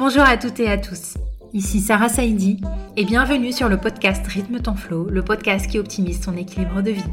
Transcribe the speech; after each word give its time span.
Bonjour 0.00 0.22
à 0.22 0.38
toutes 0.38 0.60
et 0.60 0.70
à 0.70 0.78
tous. 0.78 1.18
Ici 1.52 1.78
Sarah 1.78 2.08
Saidi 2.08 2.58
et 2.96 3.04
bienvenue 3.04 3.52
sur 3.52 3.68
le 3.68 3.76
podcast 3.76 4.26
Rythme 4.26 4.60
ton 4.60 4.74
flow, 4.74 5.10
le 5.10 5.20
podcast 5.20 5.70
qui 5.70 5.78
optimise 5.78 6.22
ton 6.22 6.38
équilibre 6.38 6.80
de 6.80 6.92
vie. 6.92 7.04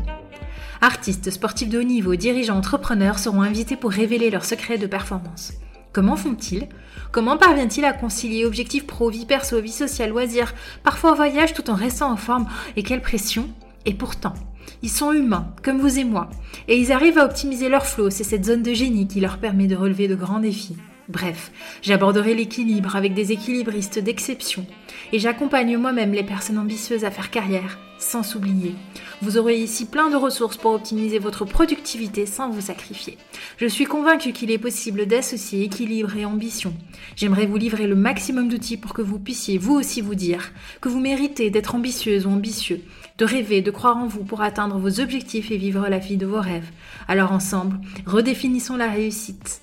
Artistes, 0.80 1.30
sportifs 1.30 1.68
de 1.68 1.80
haut 1.80 1.84
niveau, 1.84 2.16
dirigeants, 2.16 2.56
entrepreneurs 2.56 3.20
seront 3.20 3.42
invités 3.42 3.76
pour 3.76 3.92
révéler 3.92 4.30
leurs 4.30 4.46
secrets 4.46 4.78
de 4.78 4.88
performance. 4.88 5.52
Comment 5.92 6.16
font-ils? 6.16 6.70
Comment 7.12 7.36
parviennent-ils 7.36 7.84
à 7.84 7.92
concilier 7.92 8.46
objectifs 8.46 8.88
pro, 8.88 9.10
vie 9.10 9.26
perso, 9.26 9.60
vie 9.60 9.70
sociale, 9.70 10.12
loisirs, 10.12 10.54
parfois 10.82 11.14
voyage 11.14 11.54
tout 11.54 11.70
en 11.70 11.76
restant 11.76 12.10
en 12.10 12.16
forme? 12.16 12.48
Et 12.78 12.84
quelle 12.84 13.02
pression 13.02 13.50
Et 13.86 13.96
pourtant, 13.96 14.36
ils 14.82 14.90
sont 14.90 15.12
humains, 15.12 15.52
comme 15.62 15.82
vous 15.82 16.00
et 16.00 16.06
moi, 16.06 16.30
et 16.70 16.78
ils 16.78 16.94
arrivent 16.94 17.18
à 17.18 17.26
optimiser 17.26 17.68
leur 17.68 17.86
flow, 17.86 18.10
c'est 18.10 18.24
cette 18.24 18.46
zone 18.46 18.64
de 18.64 18.74
génie 18.74 19.10
qui 19.10 19.20
leur 19.20 19.40
permet 19.40 19.68
de 19.68 19.76
relever 19.76 20.08
de 20.08 20.16
grands 20.16 20.40
défis. 20.40 20.78
Bref, 21.10 21.52
j'aborderai 21.82 22.34
l'équilibre 22.34 22.98
avec 22.98 23.14
des 23.14 23.32
équilibristes 23.32 24.00
d'exception 24.00 24.66
et 25.14 25.20
j'accompagne 25.20 25.78
moi-même 25.78 26.12
les 26.12 26.24
personnes 26.24 26.58
ambitieuses 26.58 27.06
à 27.06 27.12
faire 27.12 27.32
carrière 27.32 27.80
sans 27.98 28.24
s'oublier. 28.24 28.76
Vous 29.22 29.38
aurez 29.38 29.58
ici 29.58 29.86
plein 29.86 30.10
de 30.10 30.16
ressources 30.16 30.58
pour 30.58 30.74
optimiser 30.74 31.18
votre 31.18 31.46
productivité 31.46 32.26
sans 32.26 32.50
vous 32.50 32.62
sacrifier. 32.62 33.18
Je 33.58 33.66
suis 33.66 33.86
convaincue 33.86 34.34
qu'il 34.34 34.52
est 34.52 34.58
possible 34.58 35.06
d'associer 35.06 35.64
équilibre 35.64 36.16
et 36.16 36.26
ambition. 36.26 36.74
J'aimerais 37.16 37.46
vous 37.46 37.58
livrer 37.58 37.88
le 37.88 37.96
maximum 37.96 38.50
d'outils 38.50 38.78
pour 38.78 38.94
que 38.94 39.02
vous 39.02 39.18
puissiez 39.18 39.58
vous 39.58 39.74
aussi 39.74 40.02
vous 40.02 40.16
dire 40.16 40.52
que 40.82 40.90
vous 40.90 41.00
méritez 41.00 41.50
d'être 41.50 41.74
ambitieuse 41.74 42.26
ou 42.28 42.30
ambitieux, 42.30 42.82
de 43.18 43.26
rêver, 43.26 43.62
de 43.62 43.72
croire 43.72 43.98
en 43.98 44.08
vous 44.08 44.24
pour 44.24 44.42
atteindre 44.42 44.78
vos 44.78 45.00
objectifs 45.00 45.52
et 45.52 45.58
vivre 45.58 45.88
la 45.88 45.98
vie 45.98 46.18
de 46.18 46.26
vos 46.26 46.42
rêves. 46.42 46.70
Alors 47.08 47.32
ensemble, 47.32 47.80
redéfinissons 48.06 48.76
la 48.76 48.92
réussite. 48.92 49.62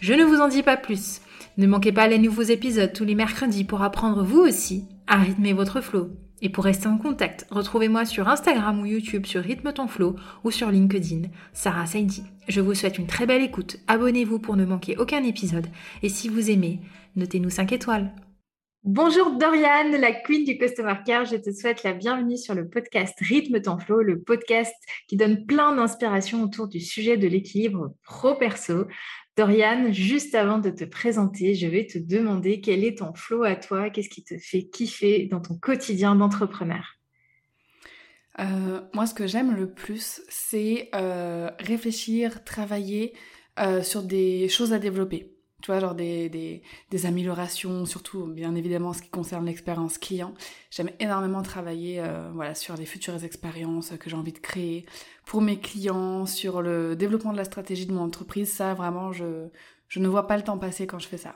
Je 0.00 0.14
ne 0.14 0.24
vous 0.24 0.40
en 0.40 0.46
dis 0.46 0.62
pas 0.62 0.76
plus. 0.76 1.20
Ne 1.56 1.66
manquez 1.66 1.90
pas 1.90 2.06
les 2.06 2.18
nouveaux 2.18 2.42
épisodes 2.42 2.92
tous 2.92 3.04
les 3.04 3.16
mercredis 3.16 3.64
pour 3.64 3.82
apprendre 3.82 4.22
vous 4.22 4.38
aussi 4.38 4.84
à 5.08 5.16
rythmer 5.16 5.52
votre 5.52 5.80
flow. 5.80 6.10
Et 6.40 6.50
pour 6.50 6.62
rester 6.62 6.86
en 6.86 6.98
contact, 6.98 7.46
retrouvez-moi 7.50 8.04
sur 8.04 8.28
Instagram 8.28 8.80
ou 8.80 8.86
YouTube 8.86 9.26
sur 9.26 9.42
Rythme 9.42 9.72
ton 9.72 9.88
flow 9.88 10.14
ou 10.44 10.52
sur 10.52 10.70
LinkedIn, 10.70 11.22
Sarah 11.52 11.86
Saidi. 11.86 12.22
Je 12.46 12.60
vous 12.60 12.74
souhaite 12.74 12.98
une 12.98 13.08
très 13.08 13.26
belle 13.26 13.42
écoute. 13.42 13.78
Abonnez-vous 13.88 14.38
pour 14.38 14.54
ne 14.54 14.64
manquer 14.64 14.96
aucun 14.98 15.24
épisode. 15.24 15.66
Et 16.04 16.08
si 16.08 16.28
vous 16.28 16.48
aimez, 16.48 16.78
notez-nous 17.16 17.50
5 17.50 17.72
étoiles. 17.72 18.12
Bonjour 18.84 19.32
Doriane, 19.32 20.00
la 20.00 20.12
queen 20.12 20.44
du 20.44 20.56
Customer 20.56 20.94
Care. 21.04 21.24
Je 21.24 21.36
te 21.36 21.50
souhaite 21.50 21.82
la 21.82 21.92
bienvenue 21.92 22.38
sur 22.38 22.54
le 22.54 22.68
podcast 22.68 23.14
Rythme 23.18 23.60
ton 23.60 23.76
flow, 23.76 24.02
le 24.02 24.20
podcast 24.20 24.72
qui 25.08 25.16
donne 25.16 25.44
plein 25.44 25.74
d'inspiration 25.74 26.44
autour 26.44 26.68
du 26.68 26.78
sujet 26.78 27.16
de 27.16 27.26
l'équilibre 27.26 27.92
pro-perso. 28.04 28.86
Doriane, 29.38 29.92
juste 29.92 30.34
avant 30.34 30.58
de 30.58 30.68
te 30.68 30.82
présenter, 30.82 31.54
je 31.54 31.68
vais 31.68 31.86
te 31.86 31.96
demander 31.96 32.60
quel 32.60 32.82
est 32.82 32.98
ton 32.98 33.14
flow 33.14 33.44
à 33.44 33.54
toi, 33.54 33.88
qu'est-ce 33.88 34.08
qui 34.08 34.24
te 34.24 34.36
fait 34.36 34.64
kiffer 34.64 35.28
dans 35.30 35.38
ton 35.38 35.54
quotidien 35.54 36.16
d'entrepreneur? 36.16 36.96
Euh, 38.40 38.80
Moi, 38.94 39.06
ce 39.06 39.14
que 39.14 39.28
j'aime 39.28 39.54
le 39.54 39.72
plus, 39.72 40.22
c'est 40.28 40.88
euh, 40.96 41.52
réfléchir, 41.60 42.42
travailler 42.42 43.14
euh, 43.60 43.84
sur 43.84 44.02
des 44.02 44.48
choses 44.48 44.72
à 44.72 44.80
développer 44.80 45.37
tu 45.62 45.72
vois, 45.72 45.80
genre 45.80 45.94
des, 45.94 46.28
des, 46.28 46.62
des, 46.90 47.06
améliorations, 47.06 47.84
surtout 47.84 48.26
bien 48.26 48.54
évidemment 48.54 48.92
ce 48.92 49.02
qui 49.02 49.10
concerne 49.10 49.46
l'expérience 49.46 49.98
client. 49.98 50.34
J'aime 50.70 50.90
énormément 51.00 51.42
travailler 51.42 52.00
euh, 52.00 52.30
voilà, 52.32 52.54
sur 52.54 52.76
les 52.76 52.86
futures 52.86 53.24
expériences 53.24 53.92
que 53.98 54.08
j'ai 54.08 54.16
envie 54.16 54.32
de 54.32 54.38
créer 54.38 54.86
pour 55.26 55.42
mes 55.42 55.58
clients, 55.58 56.26
sur 56.26 56.62
le 56.62 56.94
développement 56.94 57.32
de 57.32 57.38
la 57.38 57.44
stratégie 57.44 57.86
de 57.86 57.92
mon 57.92 58.02
entreprise. 58.02 58.52
Ça, 58.52 58.74
vraiment, 58.74 59.12
je, 59.12 59.48
je 59.88 59.98
ne 59.98 60.08
vois 60.08 60.28
pas 60.28 60.36
le 60.36 60.44
temps 60.44 60.58
passer 60.58 60.86
quand 60.86 61.00
je 61.00 61.08
fais 61.08 61.18
ça. 61.18 61.34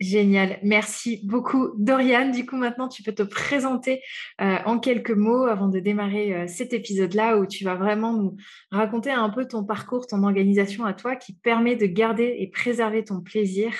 Génial, 0.00 0.60
merci 0.62 1.20
beaucoup 1.24 1.70
Dorian. 1.76 2.30
Du 2.30 2.46
coup, 2.46 2.56
maintenant, 2.56 2.86
tu 2.86 3.02
peux 3.02 3.12
te 3.12 3.24
présenter 3.24 4.00
euh, 4.40 4.58
en 4.64 4.78
quelques 4.78 5.10
mots 5.10 5.46
avant 5.46 5.66
de 5.66 5.80
démarrer 5.80 6.34
euh, 6.34 6.46
cet 6.46 6.72
épisode-là 6.72 7.36
où 7.36 7.46
tu 7.46 7.64
vas 7.64 7.74
vraiment 7.74 8.12
nous 8.12 8.36
raconter 8.70 9.10
un 9.10 9.28
peu 9.28 9.48
ton 9.48 9.64
parcours, 9.64 10.06
ton 10.06 10.22
organisation 10.22 10.84
à 10.84 10.92
toi 10.94 11.16
qui 11.16 11.32
permet 11.32 11.74
de 11.74 11.86
garder 11.86 12.36
et 12.38 12.46
préserver 12.48 13.02
ton 13.02 13.20
plaisir 13.20 13.72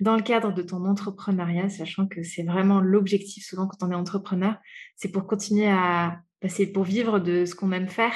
dans 0.00 0.16
le 0.16 0.22
cadre 0.22 0.52
de 0.52 0.60
ton 0.60 0.84
entrepreneuriat, 0.84 1.70
sachant 1.70 2.06
que 2.06 2.22
c'est 2.22 2.42
vraiment 2.42 2.82
l'objectif. 2.82 3.46
Souvent 3.46 3.66
quand 3.66 3.82
on 3.82 3.90
est 3.90 3.94
entrepreneur, 3.94 4.56
c'est 4.94 5.10
pour 5.10 5.26
continuer 5.26 5.68
à 5.68 6.20
passer, 6.40 6.70
pour 6.70 6.84
vivre 6.84 7.18
de 7.18 7.46
ce 7.46 7.54
qu'on 7.54 7.72
aime 7.72 7.88
faire 7.88 8.12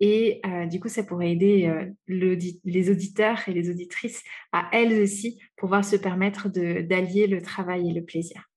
et 0.00 0.40
euh, 0.46 0.66
du 0.66 0.80
coup, 0.80 0.88
ça 0.88 1.02
pourrait 1.04 1.30
aider 1.30 1.66
euh, 1.66 1.86
les 2.08 2.90
auditeurs 2.90 3.38
et 3.46 3.52
les 3.52 3.68
auditrices 3.70 4.22
à 4.50 4.68
elles 4.72 5.00
aussi 5.02 5.38
pouvoir 5.56 5.84
se 5.84 5.96
permettre 5.96 6.48
d'allier 6.48 7.26
le 7.26 7.42
travail 7.42 7.90
et 7.90 7.92
le 7.92 8.02
plaisir. 8.02 8.48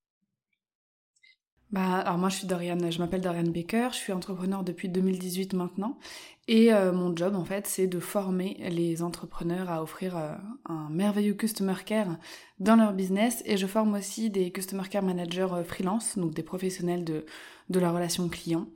Bah, 1.70 1.98
alors 1.98 2.18
moi, 2.18 2.28
je 2.28 2.36
suis 2.36 2.46
Dorian, 2.46 2.78
je 2.90 2.98
m'appelle 3.00 3.20
Dorian 3.20 3.50
Baker, 3.50 3.88
je 3.90 3.96
suis 3.96 4.12
entrepreneur 4.12 4.62
depuis 4.62 4.88
2018 4.88 5.54
maintenant. 5.54 5.98
Et 6.46 6.72
euh, 6.72 6.92
mon 6.92 7.14
job, 7.14 7.34
en 7.34 7.44
fait, 7.44 7.66
c'est 7.66 7.88
de 7.88 7.98
former 7.98 8.56
les 8.70 9.02
entrepreneurs 9.02 9.70
à 9.70 9.82
offrir 9.82 10.16
un 10.16 10.88
merveilleux 10.90 11.34
customer 11.34 11.74
care 11.84 12.16
dans 12.58 12.76
leur 12.76 12.92
business. 12.92 13.42
Et 13.44 13.56
je 13.56 13.66
forme 13.66 13.94
aussi 13.94 14.30
des 14.30 14.50
customer 14.50 14.84
care 14.88 15.02
managers 15.02 15.48
freelance, 15.66 16.16
donc 16.16 16.32
des 16.32 16.44
professionnels 16.44 17.04
de, 17.04 17.26
de 17.70 17.80
la 17.80 17.90
relation 17.90 18.28
client. 18.28 18.68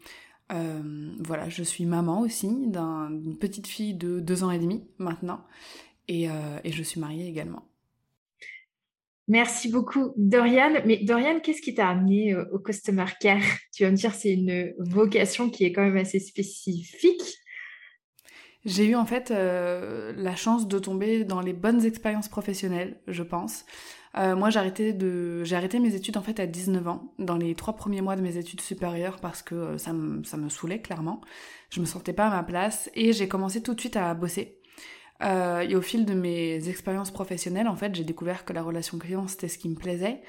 Euh, 0.50 1.10
voilà, 1.20 1.48
je 1.48 1.62
suis 1.62 1.84
maman 1.84 2.20
aussi 2.20 2.48
d'une 2.48 3.36
petite 3.38 3.66
fille 3.66 3.94
de 3.94 4.19
deux 4.20 4.44
ans 4.44 4.50
et 4.50 4.59
demi 4.59 4.88
maintenant, 4.98 5.44
et, 6.09 6.31
euh, 6.31 6.59
et 6.64 6.72
je 6.72 6.82
suis 6.82 7.00
mariée 7.00 7.28
également. 7.28 7.69
Merci 9.31 9.70
beaucoup, 9.70 10.14
Dorian. 10.16 10.81
Mais 10.86 10.97
Dorian, 11.04 11.41
qu'est-ce 11.41 11.60
qui 11.60 11.75
t'a 11.75 11.88
amené 11.88 12.32
euh, 12.32 12.47
au 12.53 12.59
Customer 12.59 13.04
Care? 13.20 13.42
Tu 13.75 13.84
vas 13.84 13.91
me 13.91 13.97
dire, 13.97 14.14
c'est 14.14 14.32
une 14.32 14.72
vocation 14.78 15.50
qui 15.50 15.64
est 15.64 15.72
quand 15.72 15.82
même 15.82 15.98
assez 15.98 16.19
spécifique. 16.19 17.22
J'ai 18.65 18.86
eu 18.86 18.94
en 18.97 19.06
fait 19.06 19.30
la 19.30 20.34
chance 20.34 20.66
de 20.66 20.78
tomber 20.78 21.25
dans 21.25 21.41
les 21.41 21.53
bonnes 21.53 21.84
expériences 21.84 22.28
professionnelles, 22.28 23.00
je 23.06 23.22
pense. 23.22 23.65
Euh, 24.16 24.36
moi, 24.36 24.50
j'ai 24.50 24.58
arrêté, 24.58 25.80
mes 25.80 25.94
études 25.94 26.16
en 26.16 26.22
fait 26.22 26.41
à 26.41 26.46
19 26.46 26.88
ans, 26.88 27.12
dans 27.19 27.36
les 27.36 27.54
trois 27.54 27.74
premiers 27.76 28.00
mois 28.00 28.16
de 28.16 28.22
mes 28.22 28.36
études 28.36 28.60
supérieures, 28.60 29.19
parce 29.20 29.42
que 29.42 29.54
euh, 29.54 29.78
ça, 29.78 29.92
me, 29.92 30.24
ça 30.24 30.36
saoulait 30.48 30.80
clairement. 30.80 31.20
Je 31.70 31.80
me 31.80 31.86
sentais 31.86 32.12
pas 32.12 32.26
à 32.26 32.30
ma 32.30 32.42
place 32.42 32.91
et 32.94 33.12
j'ai 33.12 33.28
commencé 33.28 33.62
tout 33.62 33.74
de 33.74 33.80
suite 33.80 33.97
à 33.97 34.14
bosser. 34.14 34.60
Euh, 35.22 35.60
et 35.60 35.74
au 35.74 35.82
fil 35.82 36.06
de 36.06 36.14
mes 36.14 36.68
expériences 36.68 37.10
professionnelles, 37.10 37.68
en 37.68 37.76
fait, 37.76 37.94
j'ai 37.94 38.04
découvert 38.04 38.44
que 38.44 38.52
la 38.52 38.62
relation 38.62 38.98
client, 38.98 39.26
c'était 39.28 39.48
ce 39.48 39.58
qui 39.58 39.68
me 39.68 39.76
plaisait. 39.76 40.22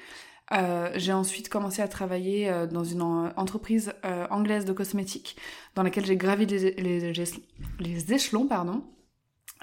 J'ai 0.96 1.12
ensuite 1.12 1.48
commencé 1.48 1.80
à 1.80 1.86
travailler 1.86 2.52
dans 2.72 2.82
une 2.82 3.02
entreprise 3.02 3.92
anglaise 4.30 4.64
de 4.64 4.72
cosmétiques 4.72 5.36
dans 5.76 5.84
laquelle 5.84 6.04
j'ai 6.04 6.16
gravi 6.16 6.44
les, 6.44 6.72
les, 6.72 7.12
les, 7.78 8.12
échelons. 8.12 8.48
Pardon. 8.48 8.82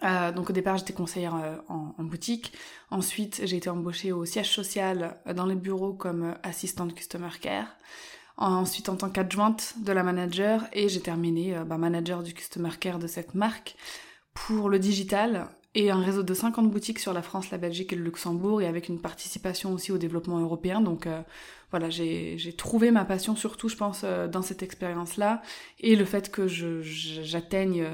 Euh, 0.04 0.32
donc 0.32 0.50
au 0.50 0.54
départ 0.54 0.78
j'étais 0.78 0.94
conseillère 0.94 1.36
euh, 1.36 1.56
en, 1.70 2.04
boutique, 2.04 2.54
ensuite 2.92 3.42
j'ai 3.46 3.58
été 3.58 3.70
embauchée 3.70 4.12
au 4.12 4.26
siège 4.26 4.52
social 4.52 5.18
euh, 5.26 5.34
dans 5.34 5.48
les 5.48 5.56
bureaux 5.56 5.94
comme 5.94 6.36
assistante 6.44 6.94
customer 6.94 7.32
care, 7.42 7.68
ensuite 8.38 8.90
en 8.90 8.96
tant 8.96 9.10
qu'adjointe 9.10 9.74
de 9.78 9.92
la 9.92 10.04
manager 10.04 10.66
et 10.72 10.88
j'ai 10.88 11.02
terminé 11.02 11.60
bah, 11.66 11.78
manager 11.78 12.22
du 12.22 12.36
customer 12.36 12.70
care 12.80 13.00
de 13.00 13.08
cette 13.08 13.34
marque 13.34 13.76
pour 14.36 14.70
le 14.70 14.78
digital 14.78 15.50
et 15.74 15.90
un 15.90 16.00
réseau 16.00 16.22
de 16.22 16.34
50 16.34 16.70
boutiques 16.70 17.00
sur 17.00 17.14
la 17.14 17.24
France, 17.24 17.50
la 17.50 17.58
Belgique 17.58 17.92
et 17.94 17.96
le 17.96 18.04
Luxembourg 18.04 18.62
et 18.62 18.68
avec 18.68 18.90
une 18.90 19.02
participation 19.02 19.74
aussi 19.74 19.92
au 19.92 19.98
développement 19.98 20.40
européen. 20.40 20.82
Donc 20.82 21.08
voilà, 21.72 21.90
j'ai 21.90 22.54
trouvé 22.56 22.92
ma 22.92 23.06
passion 23.06 23.36
surtout 23.36 23.70
je 23.70 23.76
pense 23.76 24.04
dans 24.04 24.44
cette 24.44 24.62
expérience-là 24.62 25.42
et 25.80 25.96
le 25.96 26.06
fait 26.06 26.32
que 26.32 26.48
j'atteigne 26.48 27.88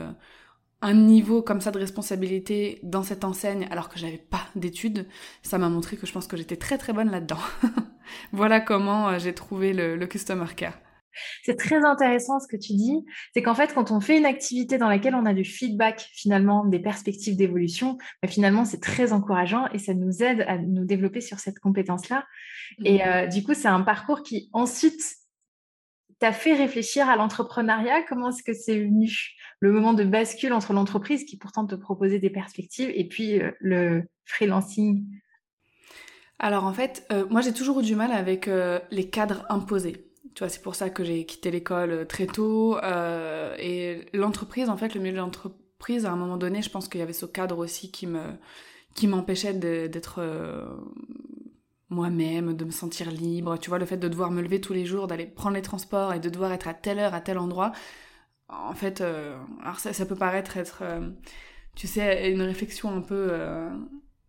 un 0.83 0.93
niveau 0.93 1.41
comme 1.41 1.61
ça 1.61 1.71
de 1.71 1.79
responsabilité 1.79 2.79
dans 2.83 3.03
cette 3.03 3.23
enseigne 3.23 3.67
alors 3.71 3.89
que 3.89 3.97
j'avais 3.97 4.17
pas 4.17 4.41
d'études, 4.55 5.07
ça 5.41 5.57
m'a 5.57 5.69
montré 5.69 5.95
que 5.95 6.05
je 6.05 6.11
pense 6.11 6.27
que 6.27 6.35
j'étais 6.37 6.57
très 6.57 6.77
très 6.77 6.91
bonne 6.91 7.09
là-dedans. 7.09 7.39
voilà 8.33 8.59
comment 8.59 9.09
euh, 9.09 9.19
j'ai 9.19 9.33
trouvé 9.33 9.71
le, 9.73 10.05
customer 10.05 10.45
care. 10.55 10.77
C'est 11.43 11.57
très 11.57 11.85
intéressant 11.85 12.39
ce 12.39 12.47
que 12.47 12.57
tu 12.57 12.73
dis. 12.73 13.05
C'est 13.33 13.41
qu'en 13.41 13.53
fait, 13.53 13.73
quand 13.73 13.91
on 13.91 14.01
fait 14.01 14.17
une 14.17 14.25
activité 14.25 14.77
dans 14.77 14.89
laquelle 14.89 15.15
on 15.15 15.25
a 15.25 15.33
du 15.33 15.45
feedback, 15.45 16.09
finalement, 16.11 16.65
des 16.65 16.79
perspectives 16.79 17.37
d'évolution, 17.37 17.97
bah, 18.21 18.27
finalement, 18.27 18.65
c'est 18.65 18.81
très 18.81 19.13
encourageant 19.13 19.67
et 19.73 19.77
ça 19.77 19.93
nous 19.93 20.23
aide 20.23 20.41
à 20.47 20.57
nous 20.57 20.85
développer 20.85 21.21
sur 21.21 21.39
cette 21.39 21.59
compétence-là. 21.59 22.25
Et 22.83 22.97
mmh. 22.97 23.01
euh, 23.07 23.27
du 23.27 23.43
coup, 23.43 23.53
c'est 23.53 23.67
un 23.67 23.81
parcours 23.81 24.23
qui 24.23 24.49
ensuite 24.53 25.01
fait 26.31 26.53
réfléchir 26.53 27.09
à 27.09 27.15
l'entrepreneuriat? 27.15 28.03
Comment 28.07 28.29
est-ce 28.29 28.43
que 28.43 28.53
c'est 28.53 28.79
venu 28.79 29.09
le 29.59 29.71
moment 29.71 29.93
de 29.93 30.03
bascule 30.03 30.53
entre 30.53 30.73
l'entreprise 30.73 31.25
qui 31.25 31.37
pourtant 31.37 31.65
te 31.65 31.75
proposait 31.75 32.19
des 32.19 32.29
perspectives 32.29 32.91
et 32.93 33.07
puis 33.07 33.41
euh, 33.41 33.51
le 33.59 34.03
freelancing? 34.25 35.05
Alors 36.39 36.65
en 36.65 36.73
fait, 36.73 37.05
euh, 37.11 37.25
moi 37.29 37.41
j'ai 37.41 37.53
toujours 37.53 37.79
eu 37.79 37.83
du 37.83 37.95
mal 37.95 38.11
avec 38.11 38.47
euh, 38.47 38.79
les 38.91 39.09
cadres 39.09 39.45
imposés. 39.49 40.09
Tu 40.35 40.39
vois, 40.39 40.49
c'est 40.49 40.61
pour 40.61 40.75
ça 40.75 40.89
que 40.89 41.03
j'ai 41.03 41.25
quitté 41.25 41.51
l'école 41.51 42.07
très 42.07 42.25
tôt. 42.25 42.79
et 43.59 44.01
l'entreprise, 44.13 44.67
en 44.67 44.77
fait, 44.77 44.95
le 44.95 44.99
milieu 44.99 45.13
de 45.13 45.19
l'entreprise, 45.19 46.07
à 46.07 46.11
un 46.11 46.15
moment 46.15 46.37
donné, 46.37 46.63
je 46.63 46.71
pense 46.71 46.87
qu'il 46.87 46.99
y 46.99 47.03
avait 47.03 47.13
ce 47.13 47.27
cadre 47.27 47.59
aussi 47.59 47.91
qui 47.91 48.07
me 48.07 48.21
qui 48.95 49.07
m'empêchait 49.07 49.53
d'être 49.53 50.21
moi-même, 51.93 52.53
de 52.55 52.65
me 52.65 52.71
sentir 52.71 53.11
libre. 53.11 53.57
Tu 53.57 53.69
vois, 53.69 53.79
le 53.79 53.85
fait 53.85 53.97
de 53.97 54.07
devoir 54.07 54.31
me 54.31 54.41
lever 54.41 54.59
tous 54.61 54.73
les 54.73 54.85
jours, 54.85 55.07
d'aller 55.07 55.25
prendre 55.25 55.55
les 55.55 55.61
transports 55.61 56.13
et 56.13 56.19
de 56.19 56.29
devoir 56.29 56.51
être 56.51 56.67
à 56.67 56.73
telle 56.73 56.99
heure, 56.99 57.13
à 57.13 57.21
tel 57.21 57.37
endroit. 57.37 57.71
En 58.49 58.73
fait, 58.75 59.01
euh, 59.01 59.37
alors 59.61 59.79
ça, 59.79 59.93
ça, 59.93 60.05
peut 60.05 60.15
paraître 60.15 60.57
être, 60.57 60.79
euh, 60.81 61.09
tu 61.75 61.87
sais, 61.87 62.31
une 62.31 62.41
réflexion 62.41 62.95
un 62.95 63.01
peu, 63.01 63.29
euh, 63.31 63.69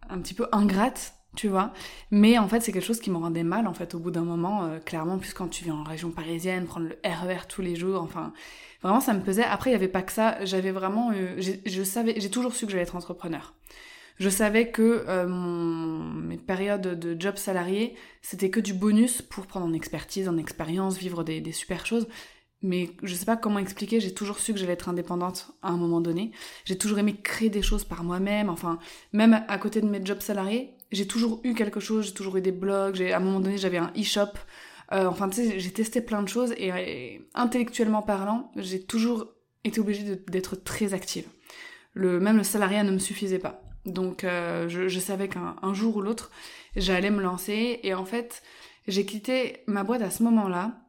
un 0.09 0.19
petit 0.21 0.35
peu 0.35 0.47
ingrate, 0.53 1.15
tu 1.37 1.49
vois. 1.49 1.73
Mais 2.11 2.39
en 2.39 2.49
fait, 2.49 2.61
c'est 2.61 2.73
quelque 2.73 2.85
chose 2.85 3.01
qui 3.01 3.11
me 3.11 3.17
rendait 3.19 3.43
mal, 3.43 3.67
en 3.67 3.75
fait, 3.75 3.95
au 3.95 3.99
bout 3.99 4.11
d'un 4.11 4.25
moment, 4.25 4.79
clairement, 4.85 5.19
plus 5.19 5.35
quand 5.35 5.49
tu 5.49 5.65
viens 5.65 5.75
en 5.75 5.85
région 5.85 6.11
parisienne, 6.11 6.67
prendre 6.67 6.89
le 6.89 6.99
RER 7.05 7.35
e 7.35 7.47
tous 7.49 7.63
les 7.63 7.77
jours, 7.77 8.03
enfin, 8.03 8.33
vraiment, 8.83 9.01
ça 9.01 9.15
me 9.15 9.21
pesait. 9.21 9.45
Après, 9.45 9.71
il 9.71 9.73
n'y 9.73 9.77
avait 9.77 9.89
pas 9.89 10.03
que 10.03 10.13
ça. 10.13 10.45
J'avais 10.45 10.71
vraiment, 10.71 11.13
je 11.13 11.83
savais, 11.83 12.15
j'ai 12.19 12.31
toujours 12.31 12.55
su 12.55 12.67
que 12.67 12.73
j'allais 12.73 12.85
être 12.85 12.97
entrepreneur. 12.97 13.55
Je 14.17 14.29
savais 14.29 14.71
que 14.71 15.05
euh, 15.09 15.27
mes 15.27 16.37
périodes 16.37 16.99
de 16.99 17.21
job 17.21 17.37
salarié, 17.37 17.97
c'était 18.23 18.51
que 18.51 18.61
du 18.61 18.73
bonus 18.73 19.23
pour 19.23 19.47
prendre 19.47 19.67
en 19.67 19.73
expertise, 19.73 20.29
en 20.29 20.37
expérience, 20.37 20.99
vivre 20.99 21.25
des, 21.25 21.41
des 21.41 21.53
super 21.53 21.85
choses. 21.85 22.07
Mais 22.63 22.91
je 23.03 23.15
sais 23.15 23.27
pas 23.27 23.37
comment 23.37 23.59
expliquer, 23.59 24.01
j'ai 24.01 24.15
toujours 24.15 24.39
su 24.39 24.55
que 24.55 24.59
j'allais 24.59 24.73
être 24.73 24.89
indépendante 24.89 25.53
à 25.61 25.69
un 25.69 25.77
moment 25.77 26.01
donné. 26.01 26.33
J'ai 26.65 26.79
toujours 26.79 26.99
aimé 26.99 27.15
créer 27.23 27.51
des 27.51 27.61
choses 27.61 27.85
par 27.85 28.05
moi-même. 28.05 28.49
Enfin, 28.49 28.79
même 29.13 29.45
à 29.49 29.59
côté 29.59 29.83
de 29.83 29.87
mes 29.87 30.05
jobs 30.05 30.21
salariés, 30.21 30.71
j'ai 30.91 31.07
toujours 31.07 31.41
eu 31.45 31.55
quelque 31.55 31.81
chose, 31.81 32.07
j'ai 32.07 32.15
toujours 32.15 32.39
eu 32.39 32.41
des 32.41 32.53
blogs. 32.53 33.03
À 33.03 33.19
un 33.19 33.21
moment 33.21 33.41
donné, 33.41 33.59
j'avais 33.59 33.77
un 33.77 33.93
e-shop. 33.99 34.31
Euh, 34.93 35.07
enfin, 35.07 35.29
tu 35.29 35.37
sais, 35.37 35.61
j'ai 35.61 35.73
testé 35.73 36.01
plein 36.01 36.23
de 36.23 36.29
choses 36.29 36.53
et, 36.57 36.69
et 36.69 37.29
intellectuellement 37.35 38.03
parlant, 38.03 38.51
j'ai 38.57 38.83
toujours 38.83 39.27
été 39.65 39.81
obligée 39.81 40.17
d'être 40.29 40.57
très 40.57 40.95
active. 40.95 41.27
Le, 41.95 42.21
même 42.21 42.37
le 42.37 42.45
salariat 42.45 42.85
ne 42.85 42.93
me 42.93 42.99
suffisait 42.99 43.39
pas. 43.39 43.64
Donc 43.87 44.25
euh, 44.25 44.69
je, 44.69 44.99
savais 44.99 45.29
qu'un 45.29 45.75
jour 45.75 45.97
ou 45.97 46.01
l'autre, 46.01 46.31
j'allais 46.77 47.11
me 47.11 47.23
lancer. 47.23 47.81
Et 47.83 47.95
en 47.95 48.05
fait, 48.05 48.43
j'ai 48.87 49.05
quitté 49.05 49.63
ma 49.67 49.85
boîte 49.85 50.03
à 50.03 50.11
ce 50.11 50.23
moment-là 50.23 50.81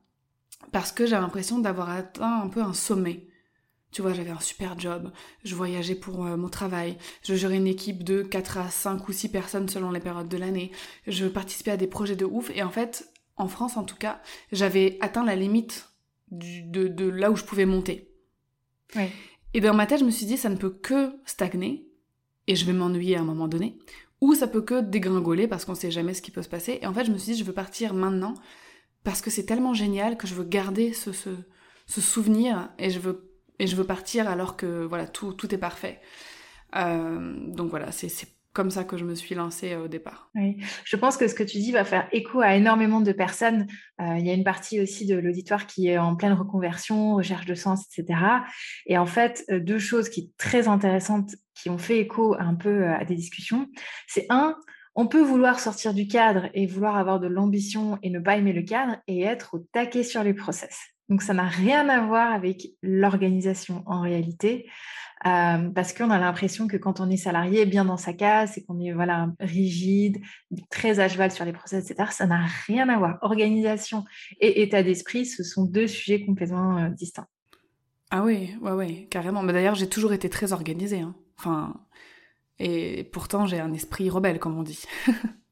parce 0.72 0.92
que 0.92 1.06
j'avais 1.06 1.22
l'impression 1.22 1.60
d'avoir 1.60 1.90
atteint 1.90 2.42
un 2.42 2.48
peu 2.48 2.62
un 2.62 2.74
sommet. 2.74 3.28
Tu 3.92 4.02
vois, 4.02 4.14
j'avais 4.14 4.32
un 4.32 4.42
super 4.42 4.78
job, 4.78 5.10
je 5.46 5.56
voyageais 5.56 5.96
pour 5.96 6.26
euh, 6.26 6.36
mon 6.36 6.50
travail, 6.50 6.98
je 7.24 7.34
gérais 7.34 7.56
une 7.56 7.68
équipe 7.68 8.04
de 8.04 8.24
4 8.24 8.58
à 8.58 8.70
5 8.70 9.08
ou 9.08 9.14
6 9.14 9.30
personnes 9.30 9.70
selon 9.70 9.90
les 9.90 10.02
périodes 10.02 10.28
de 10.28 10.36
l'année, 10.36 10.74
je 11.08 11.28
participais 11.28 11.72
à 11.72 11.78
des 11.78 11.88
projets 11.88 12.18
de 12.18 12.26
ouf, 12.26 12.52
et 12.54 12.62
en 12.62 12.70
fait, 12.70 13.10
en 13.38 13.48
France 13.48 13.78
en 13.78 13.86
tout 13.86 13.96
cas, 13.96 14.22
j'avais 14.52 14.98
atteint 15.00 15.24
la 15.24 15.38
limite 15.38 15.88
de, 16.30 16.90
de, 16.90 17.08
là 17.08 17.32
où 17.32 17.38
je 17.38 17.46
pouvais 17.46 17.66
monter. 17.66 18.12
Et 19.54 19.62
dans 19.62 19.74
ma 19.74 19.86
tête, 19.86 20.02
je 20.02 20.06
me 20.06 20.12
suis 20.12 20.26
dit, 20.26 20.36
ça 20.36 20.50
ne 20.50 20.58
peut 20.58 20.72
que 20.72 21.14
stagner, 21.26 21.88
et 22.48 22.56
je 22.56 22.66
vais 22.66 22.74
m'ennuyer 22.74 23.16
à 23.18 23.22
un 23.22 23.26
moment 23.26 23.48
donné, 23.48 23.78
ou 24.22 24.34
ça 24.34 24.48
peut 24.48 24.62
que 24.62 24.82
dégringoler 24.82 25.48
parce 25.48 25.66
qu'on 25.66 25.76
sait 25.76 25.92
jamais 25.92 26.14
ce 26.14 26.22
qui 26.22 26.32
peut 26.32 26.42
se 26.42 26.50
passer. 26.50 26.80
Et 26.82 26.88
en 26.88 26.94
fait, 26.94 27.06
je 27.06 27.12
me 27.12 27.18
suis 27.18 27.34
dit, 27.34 27.40
je 27.40 27.44
veux 27.44 27.54
partir 27.54 27.94
maintenant 27.94 28.34
parce 29.04 29.22
que 29.22 29.30
c'est 29.30 29.46
tellement 29.46 29.74
génial 29.74 30.18
que 30.18 30.28
je 30.28 30.34
veux 30.34 30.44
garder 30.44 30.94
ce, 30.94 31.12
ce, 31.12 32.02
souvenir 32.02 32.70
et 32.80 32.90
je 32.90 33.00
veux, 33.00 33.32
et 33.60 33.68
je 33.68 33.76
veux 33.76 33.84
partir 33.84 34.28
alors 34.28 34.58
que 34.58 34.86
voilà, 34.86 35.08
tout, 35.08 35.34
tout 35.34 35.54
est 35.54 35.60
parfait. 35.60 36.02
Euh, 36.76 37.34
donc 37.48 37.70
voilà, 37.70 37.92
c'est 37.92 38.10
comme 38.56 38.72
ça 38.72 38.86
que 38.86 38.98
je 38.98 39.04
me 39.04 39.14
suis 39.14 39.36
lancée 39.36 39.74
euh, 39.74 39.84
au 39.84 39.88
départ. 39.88 40.32
Je 40.86 40.96
pense 40.96 41.18
que 41.18 41.28
ce 41.28 41.36
que 41.36 41.44
tu 41.44 41.58
dis 41.58 41.72
va 41.72 41.84
faire 41.84 42.08
écho 42.12 42.40
à 42.42 42.56
énormément 42.56 43.02
de 43.02 43.12
personnes. 43.12 43.68
Euh, 44.02 44.16
il 44.18 44.26
y 44.26 44.30
a 44.30 44.34
une 44.34 44.46
partie 44.46 44.82
aussi 44.82 45.06
de 45.06 45.16
l'auditoire 45.16 45.68
qui 45.68 45.90
est 45.90 45.98
en 45.98 46.16
pleine 46.16 46.34
reconversion, 46.34 47.16
recherche 47.16 47.46
de 47.46 47.54
sens, 47.54 47.86
etc. 47.86 48.20
Et 48.88 48.98
en 48.98 49.06
fait, 49.06 49.44
euh, 49.52 49.60
deux 49.60 49.78
choses 49.78 50.10
qui 50.10 50.22
sont 50.22 50.32
très 50.38 50.68
intéressantes, 50.68 51.36
qui 51.54 51.70
ont 51.70 51.78
fait 51.78 52.00
écho 52.00 52.36
un 52.40 52.56
peu 52.56 52.88
à 52.88 53.04
des 53.04 53.16
discussions, 53.16 53.68
c'est 54.08 54.26
un, 54.30 54.56
on 54.96 55.08
peut 55.08 55.22
vouloir 55.22 55.60
sortir 55.60 55.94
du 55.94 56.08
cadre 56.08 56.50
et 56.54 56.66
vouloir 56.66 56.96
avoir 56.96 57.20
de 57.20 57.28
l'ambition 57.28 58.00
et 58.02 58.10
ne 58.10 58.20
pas 58.20 58.38
aimer 58.38 58.54
le 58.54 58.64
cadre 58.64 58.96
et 59.08 59.22
être 59.22 59.56
au 59.56 59.60
taquet 59.60 60.04
sur 60.04 60.24
les 60.24 60.34
process. 60.34 60.80
Donc 61.10 61.22
ça 61.22 61.34
n'a 61.34 61.46
rien 61.46 61.88
à 61.90 62.02
voir 62.02 62.32
avec 62.32 62.68
l'organisation 62.82 63.84
en 63.86 64.02
réalité. 64.02 64.68
Euh, 65.26 65.70
parce 65.70 65.92
qu'on 65.94 66.12
a 66.12 66.20
l'impression 66.20 66.68
que 66.68 66.78
quand 66.78 67.00
on 67.00 67.10
est 67.10 67.18
salarié, 67.18 67.66
bien 67.66 67.84
dans 67.84 67.98
sa 67.98 68.14
case, 68.14 68.58
et 68.58 68.64
qu'on 68.64 68.80
est 68.80 68.92
voilà 68.92 69.30
rigide, 69.40 70.20
très 70.70 71.00
à 71.00 71.10
cheval 71.10 71.32
sur 71.32 71.46
les 71.46 71.54
process, 71.54 71.90
etc., 71.90 72.12
ça 72.12 72.28
n'a 72.28 72.46
rien 72.68 72.88
à 72.90 72.98
voir. 72.98 73.18
Organisation 73.22 74.06
et 74.40 74.62
état 74.62 74.84
d'esprit, 74.84 75.26
ce 75.26 75.44
sont 75.44 75.66
deux 75.66 75.88
sujets 75.88 76.24
complètement 76.24 76.78
euh, 76.78 76.90
distincts. 76.90 77.28
Ah 78.12 78.24
oui, 78.24 78.56
ouais, 78.62 78.72
ouais, 78.72 79.08
carrément. 79.10 79.42
Mais 79.42 79.54
d'ailleurs, 79.54 79.76
j'ai 79.76 79.90
toujours 79.90 80.14
été 80.14 80.30
très 80.30 80.54
organisée. 80.54 81.00
Hein. 81.00 81.16
Enfin, 81.40 81.74
et 82.60 83.04
pourtant, 83.04 83.48
j'ai 83.48 83.60
un 83.60 83.74
esprit 83.74 84.10
rebelle, 84.10 84.40
comme 84.40 84.58
on 84.58 84.64
dit. 84.64 84.84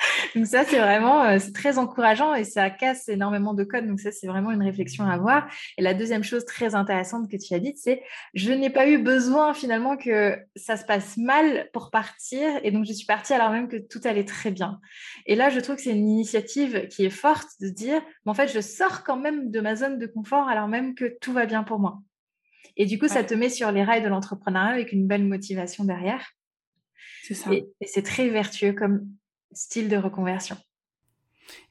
donc 0.34 0.46
ça, 0.46 0.64
c'est 0.64 0.78
vraiment, 0.78 1.24
euh, 1.24 1.38
c'est 1.38 1.52
très 1.52 1.78
encourageant 1.78 2.34
et 2.34 2.44
ça 2.44 2.70
casse 2.70 3.08
énormément 3.08 3.54
de 3.54 3.64
codes. 3.64 3.86
Donc 3.86 4.00
ça, 4.00 4.12
c'est 4.12 4.26
vraiment 4.26 4.50
une 4.50 4.62
réflexion 4.62 5.04
à 5.04 5.12
avoir. 5.12 5.48
Et 5.78 5.82
la 5.82 5.94
deuxième 5.94 6.22
chose 6.22 6.44
très 6.44 6.74
intéressante 6.74 7.30
que 7.30 7.36
tu 7.36 7.54
as 7.54 7.58
dite, 7.58 7.78
c'est 7.78 8.02
je 8.34 8.52
n'ai 8.52 8.70
pas 8.70 8.88
eu 8.88 8.98
besoin 8.98 9.54
finalement 9.54 9.96
que 9.96 10.38
ça 10.56 10.76
se 10.76 10.84
passe 10.84 11.16
mal 11.16 11.68
pour 11.72 11.90
partir. 11.90 12.48
Et 12.62 12.70
donc 12.70 12.84
je 12.84 12.92
suis 12.92 13.06
partie 13.06 13.32
alors 13.32 13.50
même 13.50 13.68
que 13.68 13.76
tout 13.76 14.00
allait 14.04 14.24
très 14.24 14.50
bien. 14.50 14.80
Et 15.26 15.34
là, 15.34 15.50
je 15.50 15.60
trouve 15.60 15.76
que 15.76 15.82
c'est 15.82 15.92
une 15.92 16.08
initiative 16.08 16.88
qui 16.88 17.04
est 17.04 17.10
forte 17.10 17.48
de 17.60 17.68
dire, 17.68 18.00
mais 18.24 18.30
en 18.30 18.34
fait, 18.34 18.48
je 18.48 18.60
sors 18.60 19.04
quand 19.04 19.18
même 19.18 19.50
de 19.50 19.60
ma 19.60 19.76
zone 19.76 19.98
de 19.98 20.06
confort 20.06 20.48
alors 20.48 20.68
même 20.68 20.94
que 20.94 21.16
tout 21.20 21.32
va 21.32 21.46
bien 21.46 21.62
pour 21.62 21.78
moi. 21.78 22.00
Et 22.76 22.86
du 22.86 22.98
coup, 22.98 23.08
ça 23.08 23.24
te 23.24 23.34
met 23.34 23.48
sur 23.48 23.72
les 23.72 23.82
rails 23.82 24.02
de 24.02 24.08
l'entrepreneuriat 24.08 24.72
avec 24.72 24.92
une 24.92 25.06
belle 25.06 25.24
motivation 25.24 25.84
derrière. 25.84 26.30
C'est 27.22 27.34
ça. 27.34 27.50
et 27.52 27.66
c'est 27.86 28.02
très 28.02 28.28
vertueux 28.28 28.72
comme 28.72 29.06
style 29.52 29.88
de 29.88 29.96
reconversion. 29.96 30.56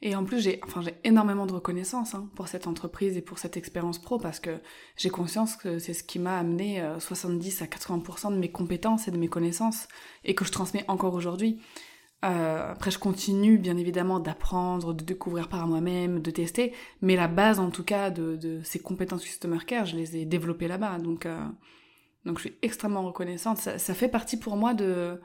Et 0.01 0.15
en 0.15 0.23
plus, 0.25 0.41
j'ai 0.41 0.59
enfin, 0.63 0.81
énormément 1.03 1.45
de 1.45 1.53
reconnaissance 1.53 2.15
hein, 2.15 2.29
pour 2.35 2.47
cette 2.47 2.67
entreprise 2.67 3.17
et 3.17 3.21
pour 3.21 3.39
cette 3.39 3.57
expérience 3.57 3.99
pro 3.99 4.17
parce 4.17 4.39
que 4.39 4.59
j'ai 4.97 5.09
conscience 5.09 5.55
que 5.55 5.79
c'est 5.79 5.93
ce 5.93 6.03
qui 6.03 6.19
m'a 6.19 6.37
amené 6.37 6.83
70 6.99 7.61
euh, 7.61 7.65
à 7.65 7.67
80% 7.67 8.33
de 8.33 8.37
mes 8.37 8.51
compétences 8.51 9.07
et 9.07 9.11
de 9.11 9.17
mes 9.17 9.27
connaissances 9.27 9.87
et 10.23 10.35
que 10.35 10.45
je 10.45 10.51
transmets 10.51 10.85
encore 10.87 11.13
aujourd'hui. 11.13 11.61
Euh, 12.25 12.71
après, 12.71 12.91
je 12.91 12.99
continue 12.99 13.57
bien 13.57 13.77
évidemment 13.77 14.19
d'apprendre, 14.19 14.93
de 14.93 15.03
découvrir 15.03 15.47
par 15.47 15.65
moi-même, 15.67 16.21
de 16.21 16.31
tester, 16.31 16.73
mais 17.01 17.15
la 17.15 17.29
base 17.29 17.59
en 17.59 17.69
tout 17.69 17.83
cas 17.83 18.09
de, 18.09 18.59
ces 18.63 18.79
compétences 18.79 19.23
Customer 19.23 19.59
Care, 19.65 19.85
je 19.85 19.95
les 19.95 20.17
ai 20.17 20.25
développées 20.25 20.67
là-bas. 20.67 20.97
Donc, 20.99 21.25
euh, 21.25 21.39
donc 22.25 22.37
je 22.39 22.47
suis 22.47 22.57
extrêmement 22.61 23.03
reconnaissante. 23.03 23.57
Ça, 23.57 23.77
ça, 23.77 23.93
fait 23.93 24.09
partie 24.09 24.37
pour 24.37 24.57
moi 24.57 24.73
de, 24.73 25.21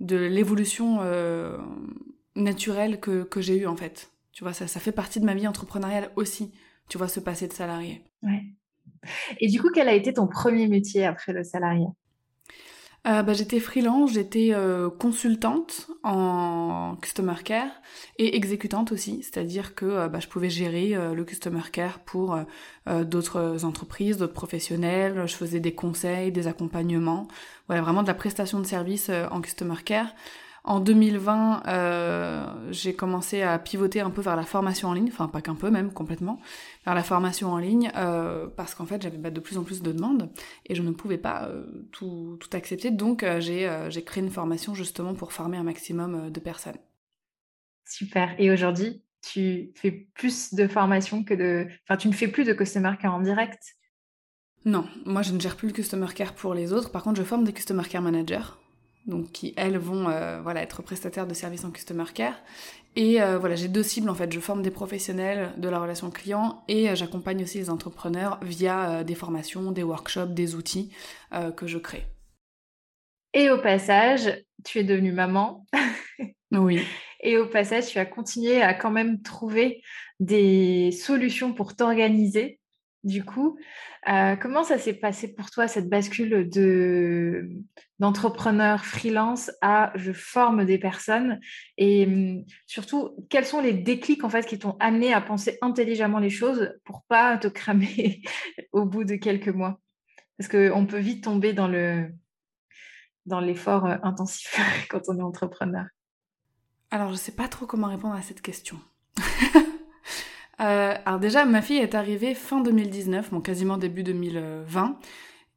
de 0.00 0.16
l'évolution 0.16 0.98
euh, 1.02 1.56
naturelle 2.34 3.00
que, 3.00 3.26
j'ai 3.36 3.58
eue 3.58 3.66
en 3.66 3.76
fait. 3.76 4.10
Tu 4.32 4.44
vois, 4.44 4.52
ça, 4.52 4.66
ça 4.66 4.80
fait 4.80 4.92
partie 4.92 5.20
de 5.20 5.26
ma 5.26 5.34
vie 5.34 5.46
entrepreneuriale 5.46 6.10
aussi, 6.16 6.52
tu 6.88 6.98
vois, 6.98 7.08
ce 7.08 7.20
passé 7.20 7.46
de 7.46 7.52
salarié. 7.52 8.02
Ouais. 8.22 8.42
Et 9.38 9.48
du 9.48 9.60
coup, 9.60 9.70
quel 9.74 9.88
a 9.88 9.94
été 9.94 10.12
ton 10.12 10.26
premier 10.26 10.68
métier 10.68 11.04
après 11.04 11.32
le 11.32 11.42
salarié 11.44 11.86
euh, 13.06 13.22
bah, 13.22 13.32
J'étais 13.32 13.60
freelance, 13.60 14.12
j'étais 14.12 14.50
euh, 14.52 14.90
consultante 14.90 15.88
en 16.02 16.96
customer 17.00 17.34
care 17.44 17.70
et 18.18 18.36
exécutante 18.36 18.92
aussi, 18.92 19.22
c'est-à-dire 19.22 19.74
que 19.74 19.86
euh, 19.86 20.08
bah, 20.08 20.20
je 20.20 20.28
pouvais 20.28 20.50
gérer 20.50 20.94
euh, 20.94 21.14
le 21.14 21.24
customer 21.24 21.62
care 21.72 22.00
pour 22.00 22.38
d'autres 23.04 23.64
entreprises, 23.64 24.16
d'autres 24.16 24.32
professionnels, 24.32 25.22
je 25.26 25.34
faisais 25.34 25.60
des 25.60 25.74
conseils, 25.74 26.32
des 26.32 26.48
accompagnements, 26.48 27.28
voilà, 27.68 27.82
vraiment 27.82 28.02
de 28.02 28.08
la 28.08 28.14
prestation 28.14 28.58
de 28.58 28.66
services 28.66 29.10
en 29.30 29.40
customer 29.40 29.76
care. 29.84 30.08
En 30.64 30.78
2020, 30.80 31.62
euh, 31.68 32.46
j'ai 32.70 32.94
commencé 32.94 33.42
à 33.42 33.58
pivoter 33.58 34.00
un 34.00 34.10
peu 34.10 34.20
vers 34.20 34.36
la 34.36 34.42
formation 34.42 34.88
en 34.88 34.92
ligne, 34.92 35.08
enfin 35.10 35.26
pas 35.26 35.40
qu'un 35.40 35.54
peu 35.54 35.70
même, 35.70 35.90
complètement, 35.90 36.38
vers 36.84 36.94
la 36.94 37.02
formation 37.02 37.52
en 37.52 37.58
ligne, 37.58 37.90
euh, 37.96 38.46
parce 38.48 38.74
qu'en 38.74 38.86
fait 38.86 39.02
j'avais 39.02 39.18
bah, 39.18 39.30
de 39.30 39.40
plus 39.40 39.58
en 39.58 39.64
plus 39.64 39.82
de 39.82 39.92
demandes 39.92 40.30
et 40.66 40.74
je 40.74 40.82
ne 40.82 40.90
pouvais 40.92 41.18
pas 41.18 41.46
euh, 41.48 41.66
tout, 41.92 42.38
tout, 42.40 42.48
accepter, 42.56 42.90
donc 42.90 43.22
euh, 43.22 43.40
j'ai 43.40 44.04
créé 44.04 44.22
une 44.22 44.30
formation 44.30 44.74
justement 44.74 45.14
pour 45.14 45.32
former 45.32 45.58
un 45.58 45.62
maximum 45.62 46.30
de 46.30 46.40
personnes. 46.40 46.78
Super, 47.84 48.34
et 48.38 48.50
aujourd'hui 48.50 49.02
tu 49.22 49.72
fais 49.74 49.90
plus 50.14 50.54
de 50.54 50.66
formation 50.66 51.24
que 51.24 51.34
de... 51.34 51.68
Enfin 51.84 51.98
tu 51.98 52.08
ne 52.08 52.14
fais 52.14 52.28
plus 52.28 52.44
de 52.44 52.54
customer 52.54 52.92
care 53.00 53.14
en 53.14 53.20
direct? 53.20 53.76
Non, 54.64 54.86
moi 55.04 55.22
je 55.22 55.32
ne 55.32 55.40
gère 55.40 55.56
plus 55.56 55.68
le 55.68 55.74
customer 55.74 56.08
care 56.14 56.34
pour 56.34 56.54
les 56.54 56.72
autres. 56.72 56.90
Par 56.90 57.02
contre, 57.02 57.18
je 57.18 57.24
forme 57.24 57.44
des 57.44 57.52
customer 57.52 57.84
care 57.84 58.02
managers 58.02 58.56
donc 59.10 59.32
qui 59.32 59.52
elles 59.56 59.76
vont 59.76 60.08
euh, 60.08 60.40
voilà 60.40 60.62
être 60.62 60.82
prestataires 60.82 61.26
de 61.26 61.34
services 61.34 61.64
en 61.64 61.70
customer 61.70 62.04
care. 62.14 62.40
Et 62.96 63.20
euh, 63.20 63.38
voilà, 63.38 63.54
j'ai 63.54 63.68
deux 63.68 63.82
cibles 63.82 64.08
en 64.08 64.14
fait. 64.14 64.32
Je 64.32 64.40
forme 64.40 64.62
des 64.62 64.70
professionnels 64.70 65.52
de 65.58 65.68
la 65.68 65.78
relation 65.78 66.10
client 66.10 66.64
et 66.68 66.88
euh, 66.88 66.94
j'accompagne 66.94 67.42
aussi 67.42 67.58
les 67.58 67.70
entrepreneurs 67.70 68.40
via 68.42 69.04
des 69.04 69.14
formations, 69.14 69.72
des 69.72 69.82
workshops, 69.82 70.32
des 70.32 70.54
outils 70.54 70.90
que 71.56 71.66
je 71.66 71.78
crée. 71.78 72.06
Et 73.32 73.50
au 73.50 73.58
passage, 73.58 74.42
tu 74.64 74.78
es 74.78 74.84
devenue 74.84 75.12
maman. 75.12 75.66
oui. 76.52 76.82
Et 77.22 77.36
au 77.36 77.46
passage, 77.46 77.86
tu 77.88 77.98
as 77.98 78.06
continué 78.06 78.62
à 78.62 78.74
quand 78.74 78.90
même 78.90 79.22
trouver 79.22 79.82
des 80.18 80.90
solutions 80.90 81.52
pour 81.52 81.76
t'organiser 81.76 82.59
du 83.04 83.24
coup. 83.24 83.58
Euh, 84.08 84.36
comment 84.36 84.64
ça 84.64 84.78
s'est 84.78 84.94
passé 84.94 85.34
pour 85.34 85.50
toi, 85.50 85.68
cette 85.68 85.88
bascule 85.88 86.48
de, 86.48 87.48
d'entrepreneur 87.98 88.84
freelance 88.84 89.50
à 89.62 89.92
je 89.94 90.12
forme 90.12 90.64
des 90.64 90.78
personnes? 90.78 91.40
Et 91.76 92.06
hum, 92.06 92.44
surtout, 92.66 93.10
quels 93.28 93.46
sont 93.46 93.60
les 93.60 93.72
déclics 93.72 94.24
en 94.24 94.28
fait 94.28 94.46
qui 94.46 94.58
t'ont 94.58 94.76
amené 94.80 95.12
à 95.12 95.20
penser 95.20 95.58
intelligemment 95.62 96.18
les 96.18 96.30
choses 96.30 96.72
pour 96.84 97.02
pas 97.04 97.38
te 97.38 97.48
cramer 97.48 98.22
au 98.72 98.84
bout 98.84 99.04
de 99.04 99.16
quelques 99.16 99.48
mois? 99.48 99.80
Parce 100.38 100.48
qu'on 100.48 100.86
peut 100.86 100.98
vite 100.98 101.24
tomber 101.24 101.52
dans, 101.52 101.68
le, 101.68 102.08
dans 103.26 103.40
l'effort 103.40 103.86
euh, 103.86 103.96
intensif 104.02 104.58
quand 104.88 105.02
on 105.08 105.18
est 105.18 105.22
entrepreneur. 105.22 105.86
Alors, 106.90 107.08
je 107.08 107.12
ne 107.12 107.18
sais 107.18 107.32
pas 107.32 107.46
trop 107.46 107.66
comment 107.66 107.88
répondre 107.88 108.14
à 108.14 108.22
cette 108.22 108.42
question. 108.42 108.80
Euh, 110.60 110.94
alors 111.06 111.20
déjà, 111.20 111.44
ma 111.44 111.62
fille 111.62 111.78
est 111.78 111.94
arrivée 111.94 112.34
fin 112.34 112.60
2019, 112.60 113.30
bon 113.30 113.40
quasiment 113.40 113.78
début 113.78 114.02
2020. 114.02 114.98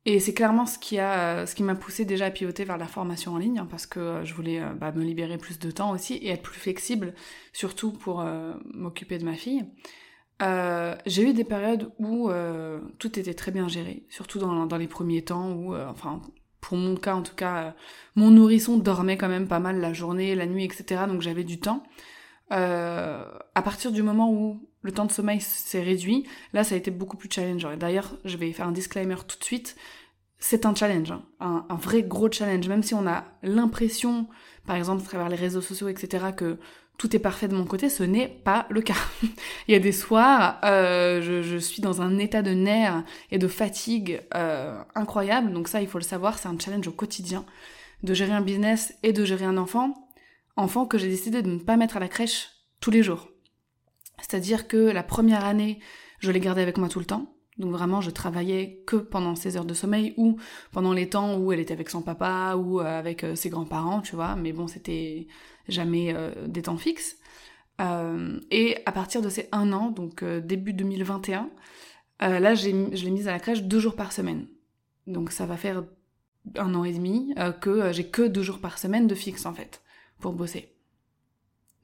Et 0.05 0.19
c'est 0.19 0.33
clairement 0.33 0.65
ce 0.65 0.77
qui 0.77 1.00
a, 1.00 1.45
ce 1.45 1.55
qui 1.55 1.63
m'a 1.63 1.75
poussé 1.75 2.03
déjà 2.03 2.25
à 2.25 2.31
pivoter 2.31 2.65
vers 2.65 2.77
la 2.77 2.88
formation 2.88 3.33
en 3.33 3.38
ligne, 3.38 3.60
hein, 3.60 3.67
parce 3.69 3.86
que 3.86 4.00
euh, 4.00 4.25
je 4.25 4.33
voulais 4.33 4.62
euh, 4.62 4.74
bah, 4.74 4.91
me 4.91 5.03
libérer 5.03 5.38
plus 5.38 5.60
de 5.60 5.72
temps 5.72 5.91
aussi 5.91 6.15
et 6.15 6.29
être 6.29 6.41
plus 6.41 6.60
flexible, 6.60 7.13
surtout 7.53 7.91
pour 7.91 8.25
m'occuper 8.74 9.17
de 9.17 9.25
ma 9.25 9.36
fille. 9.36 9.65
j'ai 11.05 11.29
eu 11.29 11.33
des 11.33 11.43
périodes 11.43 11.91
où 12.00 12.29
tout 13.00 13.19
était 13.19 13.33
très 13.33 13.51
bien 13.51 13.67
géré, 13.67 14.05
surtout 14.10 14.39
dans, 14.39 14.65
dans 14.65 14.77
les 14.77 14.88
premiers 14.88 15.24
temps 15.24 15.51
où, 15.53 15.75
enfin, 15.75 16.22
pour 16.60 16.77
mon 16.77 16.95
cas 16.95 17.15
en 17.15 17.22
tout 17.22 17.36
cas, 17.36 17.75
mon 18.15 18.29
nourrisson 18.31 18.77
dormait 18.77 19.17
quand 19.17 19.29
même 19.29 19.48
pas 19.48 19.60
mal 19.60 19.79
la 19.79 19.93
journée, 19.93 20.36
la 20.36 20.45
nuit, 20.45 20.65
etc. 20.65 21.03
Donc 21.07 21.22
j'avais 21.22 21.43
du 21.43 21.60
temps. 21.60 21.83
à 22.50 23.62
partir 23.63 23.91
du 23.91 24.03
moment 24.03 24.31
où 24.31 24.67
le 24.83 24.91
temps 24.91 25.05
de 25.05 25.11
sommeil 25.11 25.41
s'est 25.41 25.81
réduit. 25.81 26.27
Là, 26.53 26.63
ça 26.63 26.75
a 26.75 26.77
été 26.77 26.91
beaucoup 26.91 27.17
plus 27.17 27.29
challengeant. 27.31 27.71
Et 27.71 27.77
d'ailleurs, 27.77 28.17
je 28.25 28.37
vais 28.37 28.51
faire 28.51 28.67
un 28.67 28.71
disclaimer 28.71 29.15
tout 29.27 29.39
de 29.39 29.43
suite. 29.43 29.75
C'est 30.37 30.65
un 30.65 30.75
challenge, 30.75 31.11
hein. 31.11 31.65
un, 31.69 31.75
vrai 31.75 32.03
gros 32.03 32.29
challenge. 32.29 32.67
Même 32.67 32.83
si 32.83 32.93
on 32.93 33.07
a 33.07 33.23
l'impression, 33.43 34.27
par 34.67 34.75
exemple, 34.75 35.01
à 35.01 35.05
travers 35.05 35.29
les 35.29 35.37
réseaux 35.37 35.61
sociaux, 35.61 35.87
etc., 35.87 36.27
que 36.35 36.57
tout 36.97 37.15
est 37.15 37.19
parfait 37.19 37.47
de 37.47 37.55
mon 37.55 37.65
côté, 37.65 37.89
ce 37.89 38.03
n'est 38.03 38.27
pas 38.27 38.67
le 38.69 38.81
cas. 38.81 38.97
Il 39.67 39.71
y 39.71 39.75
a 39.75 39.79
des 39.79 39.93
soirs, 39.93 40.59
euh, 40.65 41.21
je, 41.21 41.57
suis 41.57 41.81
dans 41.81 42.01
un 42.01 42.17
état 42.17 42.41
de 42.41 42.51
nerfs 42.51 43.03
et 43.31 43.37
de 43.37 43.47
fatigue 43.47 44.21
euh, 44.35 44.77
incroyable. 44.95 45.53
Donc 45.53 45.69
ça, 45.69 45.81
il 45.81 45.87
faut 45.87 45.97
le 45.97 46.03
savoir, 46.03 46.37
c'est 46.37 46.49
un 46.49 46.59
challenge 46.59 46.87
au 46.87 46.91
quotidien 46.91 47.45
de 48.03 48.13
gérer 48.13 48.33
un 48.33 48.41
business 48.41 48.93
et 49.01 49.13
de 49.13 49.23
gérer 49.25 49.45
un 49.45 49.57
enfant. 49.57 50.09
Enfant 50.55 50.85
que 50.85 50.97
j'ai 50.97 51.07
décidé 51.07 51.41
de 51.41 51.49
ne 51.49 51.59
pas 51.59 51.77
mettre 51.77 51.97
à 51.97 51.99
la 51.99 52.09
crèche 52.09 52.49
tous 52.79 52.91
les 52.91 53.01
jours. 53.01 53.32
C'est-à-dire 54.20 54.67
que 54.67 54.77
la 54.77 55.03
première 55.03 55.46
année, 55.46 55.79
je 56.20 56.32
l'ai 56.32 56.39
gardée 56.39 56.62
avec 56.62 56.77
moi 56.77 56.89
tout 56.89 57.00
le 57.00 57.05
temps. 57.05 57.34
Donc 57.58 57.72
vraiment, 57.72 58.01
je 58.01 58.10
travaillais 58.10 58.84
que 58.88 58.96
pendant 58.96 59.36
ses 59.36 59.58
heures 59.58 59.65
de 59.65 59.74
sommeil 59.74 60.13
ou 60.17 60.38
pendant 60.72 60.93
les 60.93 61.10
temps 61.10 61.38
où 61.38 61.51
elle 61.51 61.60
était 61.60 61.74
avec 61.74 61.89
son 61.89 62.01
papa 62.01 62.55
ou 62.55 62.79
euh, 62.79 62.86
avec 62.86 63.24
euh, 63.24 63.36
ses 63.36 63.50
grands-parents, 63.50 64.01
tu 64.01 64.15
vois. 64.15 64.36
Mais 64.36 64.53
bon, 64.53 64.67
c'était 64.67 65.27
jamais 65.67 66.13
euh, 66.15 66.32
des 66.48 66.63
temps 66.63 66.77
fixes. 66.77 67.17
et 68.51 68.77
à 68.86 68.91
partir 68.91 69.22
de 69.22 69.29
ces 69.29 69.50
un 69.51 69.72
an, 69.74 69.91
donc 69.91 70.24
début 70.24 70.74
2021, 70.74 71.50
là, 72.20 72.55
je 72.55 72.65
l'ai 72.65 73.12
mise 73.12 73.27
à 73.27 73.32
la 73.32 73.39
crèche 73.39 73.63
deux 73.63 73.79
jours 73.79 73.96
par 73.96 74.12
semaine. 74.12 74.48
Donc 75.05 75.32
ça 75.32 75.46
va 75.46 75.58
faire 75.58 75.84
un 76.55 76.75
an 76.75 76.86
et 76.86 76.93
demi 76.93 77.34
que 77.62 77.91
j'ai 77.91 78.05
que 78.05 78.22
deux 78.22 78.43
jours 78.43 78.60
par 78.60 78.77
semaine 78.77 79.08
de 79.08 79.15
fixe 79.15 79.46
en 79.46 79.53
fait 79.53 79.82
pour 80.20 80.34
bosser. 80.34 80.73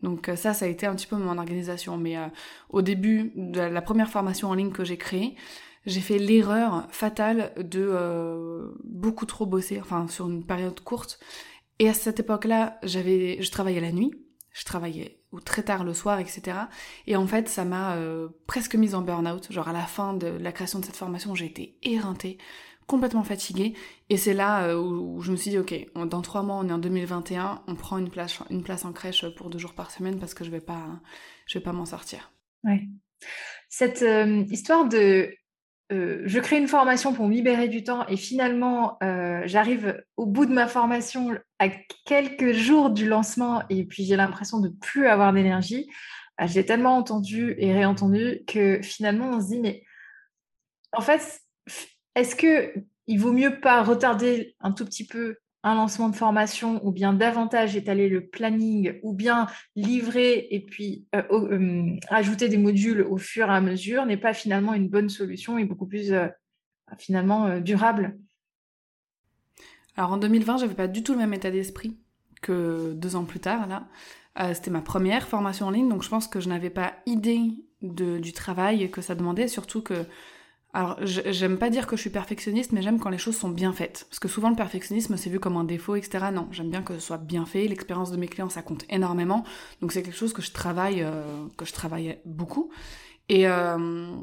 Donc 0.03 0.29
euh, 0.29 0.35
ça, 0.35 0.53
ça 0.53 0.65
a 0.65 0.67
été 0.67 0.85
un 0.85 0.95
petit 0.95 1.07
peu 1.07 1.15
mon 1.15 1.37
organisation. 1.37 1.97
Mais 1.97 2.17
euh, 2.17 2.27
au 2.69 2.81
début 2.81 3.31
de 3.35 3.61
la 3.61 3.81
première 3.81 4.09
formation 4.09 4.49
en 4.49 4.53
ligne 4.53 4.71
que 4.71 4.83
j'ai 4.83 4.97
créée, 4.97 5.35
j'ai 5.85 6.01
fait 6.01 6.19
l'erreur 6.19 6.87
fatale 6.91 7.53
de 7.57 7.87
euh, 7.89 8.69
beaucoup 8.83 9.25
trop 9.25 9.45
bosser, 9.45 9.79
enfin 9.81 10.07
sur 10.07 10.29
une 10.29 10.45
période 10.45 10.79
courte. 10.81 11.19
Et 11.79 11.89
à 11.89 11.93
cette 11.93 12.19
époque-là, 12.19 12.77
j'avais, 12.83 13.41
je 13.41 13.51
travaillais 13.51 13.79
la 13.79 13.91
nuit, 13.91 14.11
je 14.51 14.65
travaillais 14.65 15.17
ou 15.31 15.39
très 15.39 15.63
tard 15.63 15.83
le 15.83 15.93
soir, 15.93 16.19
etc. 16.19 16.57
Et 17.07 17.15
en 17.15 17.27
fait, 17.27 17.47
ça 17.47 17.63
m'a 17.63 17.95
presque 18.47 18.75
mise 18.75 18.95
en 18.95 19.01
burn-out. 19.01 19.51
Genre 19.51 19.67
à 19.69 19.73
la 19.73 19.85
fin 19.85 20.13
de 20.13 20.27
la 20.27 20.51
création 20.51 20.79
de 20.79 20.85
cette 20.85 20.95
formation, 20.95 21.35
j'ai 21.35 21.45
été 21.45 21.77
éreintée 21.83 22.39
complètement 22.89 23.23
fatiguée. 23.23 23.73
Et 24.09 24.17
c'est 24.17 24.33
là 24.33 24.65
euh, 24.65 24.75
où, 24.75 25.21
je 25.21 25.31
me 25.31 25.37
suis 25.37 25.51
dit, 25.51 25.59
ok, 25.59 25.73
dans 26.07 26.21
trois 26.21 26.41
mois, 26.41 26.55
on 26.57 26.67
est 26.67 26.73
en 26.73 26.79
2021, 26.79 27.61
on 27.67 27.75
prend 27.75 27.99
une 27.99 28.09
place, 28.09 28.39
une 28.49 28.63
place 28.63 28.83
en 28.83 28.91
crèche 28.91 29.25
pour 29.35 29.49
deux 29.49 29.59
jours 29.59 29.75
par 29.75 29.91
semaine 29.91 30.19
parce 30.19 30.33
que 30.33 30.43
je 30.43 30.49
vais 30.49 30.59
pas, 30.59 30.99
vais 31.53 31.59
pas 31.61 31.71
m'en 31.71 31.85
sortir. 31.85 32.33
Ouais. 32.63 32.89
Cette 33.69 34.01
euh, 34.01 34.43
histoire 34.49 34.89
de 34.89 35.31
euh, 35.91 36.21
je 36.25 36.39
crée 36.39 36.57
une 36.57 36.67
formation 36.67 37.13
pour 37.13 37.27
me 37.27 37.33
libérer 37.33 37.67
du 37.67 37.83
temps 37.83 38.05
et 38.07 38.17
finalement 38.17 38.97
j'arrive 39.45 40.03
au 40.17 40.27
bout 40.27 40.45
de 40.45 40.53
ma 40.53 40.67
formation 40.67 41.35
à 41.57 41.69
quelques 42.05 42.51
jours 42.51 42.91
du 42.91 43.07
lancement 43.07 43.63
et 43.69 43.85
puis 43.85 44.03
j'ai 44.05 44.15
l'impression 44.15 44.59
de 44.59 44.69
plus 44.69 45.07
avoir 45.07 45.33
d'énergie. 45.33 45.89
j'ai 46.45 46.63
tellement 46.63 46.95
entendu 46.95 47.55
et 47.57 47.73
réentendu 47.73 48.41
que 48.45 48.79
finalement 48.83 49.31
on 49.31 49.41
se 49.41 49.47
dit 49.47 49.59
mais 49.59 49.83
en 50.93 51.01
fait 51.01 51.41
est-ce 52.19 52.35
que 52.35 52.73
il 53.07 53.19
vaut 53.19 53.31
mieux 53.31 53.59
pas 53.59 53.81
retarder 53.81 54.55
un 54.59 54.71
tout 54.71 54.85
petit 54.85 55.05
peu 55.05 55.37
un 55.63 55.75
lancement 55.75 56.09
de 56.09 56.15
formation 56.15 56.85
ou 56.85 56.91
bien 56.91 57.11
davantage 57.13 57.75
étaler 57.75 58.07
le 58.07 58.27
planning 58.27 58.97
ou 59.03 59.13
bien 59.13 59.47
livrer 59.75 60.47
et 60.51 60.65
puis 60.65 61.05
euh, 61.15 61.23
euh, 61.31 61.97
ajouter 62.07 62.47
des 62.47 62.57
modules 62.57 63.01
au 63.01 63.17
fur 63.17 63.47
et 63.47 63.53
à 63.53 63.59
mesure 63.59 64.05
n'est 64.05 64.17
pas 64.17 64.33
finalement 64.33 64.73
une 64.73 64.87
bonne 64.87 65.09
solution 65.09 65.57
et 65.57 65.65
beaucoup 65.65 65.85
plus 65.85 66.13
euh, 66.13 66.27
finalement 66.97 67.59
durable? 67.59 68.17
Alors 69.97 70.13
en 70.13 70.17
2020, 70.17 70.57
j'avais 70.57 70.75
pas 70.75 70.87
du 70.87 71.03
tout 71.03 71.11
le 71.11 71.19
même 71.19 71.33
état 71.33 71.51
d'esprit 71.51 71.97
que 72.41 72.93
deux 72.93 73.15
ans 73.15 73.25
plus 73.25 73.39
tard 73.39 73.67
là. 73.67 73.87
C'était 74.53 74.71
ma 74.71 74.81
première 74.81 75.27
formation 75.27 75.65
en 75.65 75.69
ligne, 75.69 75.89
donc 75.89 76.01
je 76.01 76.07
pense 76.07 76.29
que 76.29 76.39
je 76.39 76.47
n'avais 76.47 76.69
pas 76.69 76.93
idée 77.05 77.41
du 77.81 78.31
travail 78.31 78.89
que 78.89 79.01
ça 79.01 79.13
demandait, 79.13 79.49
surtout 79.49 79.81
que 79.81 80.05
alors, 80.71 80.97
j'aime 81.03 81.57
pas 81.57 81.71
dire 81.71 81.87
que 81.87 81.95
je 81.95 82.01
suis 82.01 82.09
perfectionniste, 82.11 82.73
mais 82.73 82.83
j'aime 82.83 82.99
quand 82.99 83.09
les 83.09 83.17
choses 83.17 83.35
sont 83.35 83.49
bien 83.49 83.73
faites. 83.73 84.05
Parce 84.07 84.19
que 84.19 84.27
souvent, 84.27 84.51
le 84.51 84.55
perfectionnisme, 84.55 85.17
c'est 85.17 85.31
vu 85.31 85.39
comme 85.39 85.57
un 85.57 85.63
défaut, 85.63 85.95
etc. 85.95 86.25
Non, 86.31 86.47
j'aime 86.51 86.69
bien 86.69 86.83
que 86.83 86.93
ce 86.93 86.99
soit 86.99 87.17
bien 87.17 87.45
fait. 87.45 87.67
L'expérience 87.67 88.11
de 88.11 88.17
mes 88.17 88.27
clients, 88.27 88.49
ça 88.49 88.61
compte 88.61 88.85
énormément. 88.89 89.43
Donc, 89.81 89.91
c'est 89.91 90.03
quelque 90.03 90.17
chose 90.17 90.31
que 90.31 90.43
je 90.43 90.51
travaille, 90.51 91.01
euh, 91.01 91.47
que 91.57 91.65
je 91.65 91.73
travaille 91.73 92.19
beaucoup. 92.23 92.69
Et, 93.29 93.47
euh, 93.47 94.15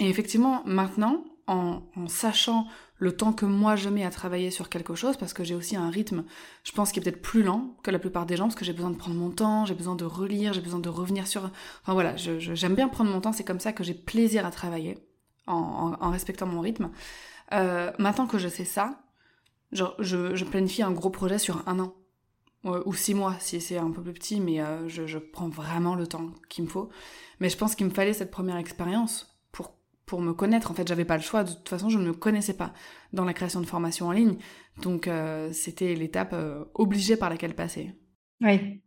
et 0.00 0.08
effectivement, 0.10 0.62
maintenant, 0.66 1.24
en, 1.46 1.82
en, 1.96 2.08
sachant 2.08 2.66
le 2.98 3.16
temps 3.16 3.32
que 3.32 3.46
moi 3.46 3.74
je 3.74 3.88
mets 3.88 4.04
à 4.04 4.10
travailler 4.10 4.50
sur 4.50 4.68
quelque 4.68 4.94
chose, 4.94 5.16
parce 5.16 5.32
que 5.32 5.44
j'ai 5.44 5.54
aussi 5.54 5.76
un 5.76 5.88
rythme, 5.88 6.24
je 6.64 6.72
pense, 6.72 6.92
qui 6.92 7.00
est 7.00 7.02
peut-être 7.02 7.22
plus 7.22 7.42
lent 7.42 7.74
que 7.82 7.90
la 7.90 7.98
plupart 7.98 8.26
des 8.26 8.36
gens, 8.36 8.44
parce 8.44 8.54
que 8.54 8.64
j'ai 8.66 8.74
besoin 8.74 8.90
de 8.90 8.96
prendre 8.96 9.16
mon 9.16 9.30
temps, 9.30 9.64
j'ai 9.64 9.74
besoin 9.74 9.96
de 9.96 10.04
relire, 10.04 10.52
j'ai 10.52 10.60
besoin 10.60 10.80
de 10.80 10.90
revenir 10.90 11.26
sur... 11.26 11.44
Enfin 11.82 11.94
voilà, 11.94 12.16
j'aime 12.16 12.74
bien 12.74 12.88
prendre 12.88 13.10
mon 13.10 13.22
temps, 13.22 13.32
c'est 13.32 13.44
comme 13.44 13.60
ça 13.60 13.72
que 13.72 13.82
j'ai 13.82 13.94
plaisir 13.94 14.44
à 14.44 14.50
travailler 14.50 14.98
en, 15.50 16.10
respectant 16.10 16.46
mon 16.46 16.60
rythme. 16.60 16.90
Euh, 17.52 17.92
maintenant 17.98 18.26
que 18.26 18.38
je 18.38 18.48
sais 18.48 18.64
ça, 18.64 19.02
je, 19.72 20.44
planifie 20.44 20.82
un 20.82 20.92
gros 20.92 21.10
projet 21.10 21.38
sur 21.38 21.66
un 21.68 21.78
an. 21.80 21.94
Ou 22.64 22.92
six 22.92 23.14
mois 23.14 23.36
si 23.38 23.58
c'est 23.58 23.78
un 23.78 23.90
peu 23.90 24.02
plus 24.02 24.12
petit, 24.12 24.38
mais 24.38 24.60
euh, 24.60 24.86
je, 24.86 25.16
prends 25.16 25.48
vraiment 25.48 25.94
le 25.94 26.06
temps 26.06 26.30
qu'il 26.50 26.64
me 26.64 26.68
faut. 26.68 26.90
Mais 27.40 27.48
je 27.48 27.56
pense 27.56 27.74
qu'il 27.74 27.86
me 27.86 27.90
fallait 27.90 28.12
cette 28.12 28.30
première 28.30 28.58
expérience 28.58 29.40
pour, 29.50 29.72
pour 30.04 30.20
me 30.20 30.34
connaître. 30.34 30.70
En 30.70 30.74
fait, 30.74 30.86
j'avais 30.86 31.06
pas 31.06 31.16
le 31.16 31.22
choix. 31.22 31.42
De 31.42 31.52
toute 31.52 31.70
façon, 31.70 31.88
je 31.88 31.98
ne 31.98 32.04
me 32.04 32.12
connaissais 32.12 32.52
pas 32.52 32.74
dans 33.14 33.24
la 33.24 33.32
création 33.32 33.60
de 33.60 33.66
formation 33.66 34.08
en 34.08 34.12
ligne. 34.12 34.36
Donc, 34.82 35.08
euh, 35.08 35.50
c'était 35.52 35.94
l'étape 35.94 36.36
obligée 36.74 37.16
par 37.16 37.30
laquelle 37.30 37.54
passer. 37.54 37.94
Oui. 38.42 38.82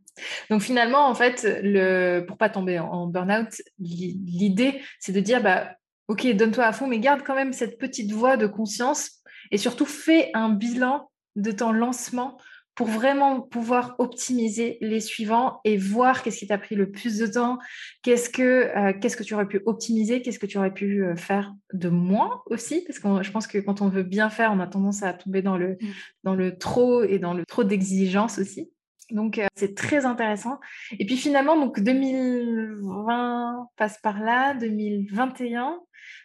Donc 0.50 0.62
finalement, 0.62 1.08
en 1.08 1.16
fait, 1.16 1.46
le, 1.64 2.22
pour 2.28 2.38
pas 2.38 2.50
tomber 2.50 2.80
en 2.80 3.08
burn-out, 3.08 3.62
l'idée, 3.80 4.82
c'est 5.00 5.12
de 5.12 5.20
dire, 5.20 5.42
bah, 5.42 5.76
ok, 6.08 6.28
donne-toi 6.36 6.66
à 6.66 6.74
fond, 6.74 6.88
mais 6.88 7.00
garde 7.00 7.22
quand 7.24 7.36
même 7.36 7.54
cette 7.54 7.78
petite 7.78 8.12
voix 8.12 8.38
de 8.38 8.48
conscience 8.48 9.22
et 9.52 9.58
surtout 9.58 9.86
fais 9.86 10.30
un 10.34 10.50
bilan 10.50 11.10
de 11.36 11.52
ton 11.52 11.72
lancement 11.72 12.38
pour 12.76 12.88
vraiment 12.88 13.40
pouvoir 13.40 13.96
optimiser 14.00 14.78
les 14.82 15.00
suivants 15.00 15.60
et 15.64 15.78
voir 15.78 16.24
qu'est-ce 16.24 16.40
qui 16.40 16.48
t'a 16.48 16.58
pris 16.58 16.76
le 16.76 16.90
plus 16.90 17.20
de 17.20 17.28
temps, 17.28 17.60
qu'est-ce 18.02 18.30
que, 18.30 18.42
euh, 18.42 18.94
qu'est-ce 19.00 19.16
que 19.16 19.24
tu 19.24 19.36
aurais 19.36 19.48
pu 19.48 19.62
optimiser, 19.66 20.22
qu'est-ce 20.22 20.40
que 20.40 20.48
tu 20.48 20.58
aurais 20.58 20.74
pu 20.74 21.04
euh, 21.04 21.16
faire 21.16 21.54
de 21.74 21.90
moins 21.90 22.42
aussi, 22.48 22.84
parce 22.88 22.98
que 22.98 23.22
je 23.22 23.32
pense 23.32 23.46
que 23.46 23.60
quand 23.60 23.82
on 23.82 23.90
veut 23.90 24.04
bien 24.04 24.30
faire, 24.30 24.52
on 24.52 24.60
a 24.60 24.68
tendance 24.68 25.04
à 25.04 25.14
tomber 25.14 25.44
dans 25.44 25.58
le, 25.58 25.74
mmh. 25.74 25.88
dans 26.24 26.36
le 26.36 26.58
trop 26.58 27.04
et 27.04 27.20
dans 27.20 27.36
le 27.36 27.46
trop 27.46 27.64
d'exigence 27.64 28.40
aussi. 28.40 28.73
Donc, 29.12 29.38
euh, 29.38 29.48
c'est 29.56 29.76
très 29.76 30.06
intéressant. 30.06 30.60
Et 30.98 31.06
puis 31.06 31.18
finalement, 31.18 31.58
donc 31.58 31.80
2020 31.80 33.70
passe 33.76 34.00
par 34.02 34.20
là, 34.20 34.54
2021. 34.56 35.80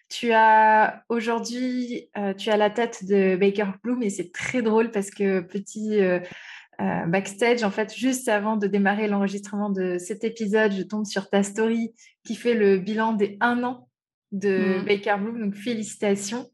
Tu 0.08 0.32
as 0.32 1.04
aujourd'hui, 1.08 2.08
euh, 2.16 2.32
tu 2.34 2.50
as 2.50 2.56
la 2.56 2.70
tête 2.70 3.04
de 3.04 3.36
Baker 3.36 3.66
Bloom 3.82 4.02
et 4.02 4.10
c'est 4.10 4.32
très 4.32 4.62
drôle 4.62 4.90
parce 4.90 5.10
que 5.10 5.40
petit 5.40 6.00
euh, 6.00 6.20
backstage, 7.06 7.62
en 7.62 7.70
fait, 7.70 7.94
juste 7.94 8.28
avant 8.28 8.56
de 8.56 8.66
démarrer 8.66 9.08
l'enregistrement 9.08 9.70
de 9.70 9.98
cet 9.98 10.24
épisode, 10.24 10.72
je 10.72 10.82
tombe 10.82 11.04
sur 11.04 11.28
ta 11.28 11.42
story 11.42 11.92
qui 12.24 12.36
fait 12.36 12.54
le 12.54 12.78
bilan 12.78 13.12
des 13.12 13.36
un 13.40 13.62
an 13.64 13.88
de 14.32 14.80
mm. 14.80 14.84
Baker 14.84 15.16
Bloom, 15.20 15.40
donc 15.40 15.54
félicitations. 15.54 16.48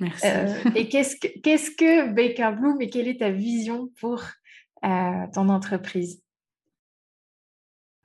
Merci. 0.00 0.26
et 0.74 0.88
qu'est-ce 0.88 1.16
que, 1.16 1.40
qu'est-ce 1.40 1.70
que 1.70 2.12
Baker 2.12 2.52
Bloom 2.58 2.80
et 2.80 2.90
quelle 2.90 3.08
est 3.08 3.20
ta 3.20 3.30
vision 3.30 3.90
pour 4.00 4.22
ton 5.32 5.48
entreprise? 5.48 6.20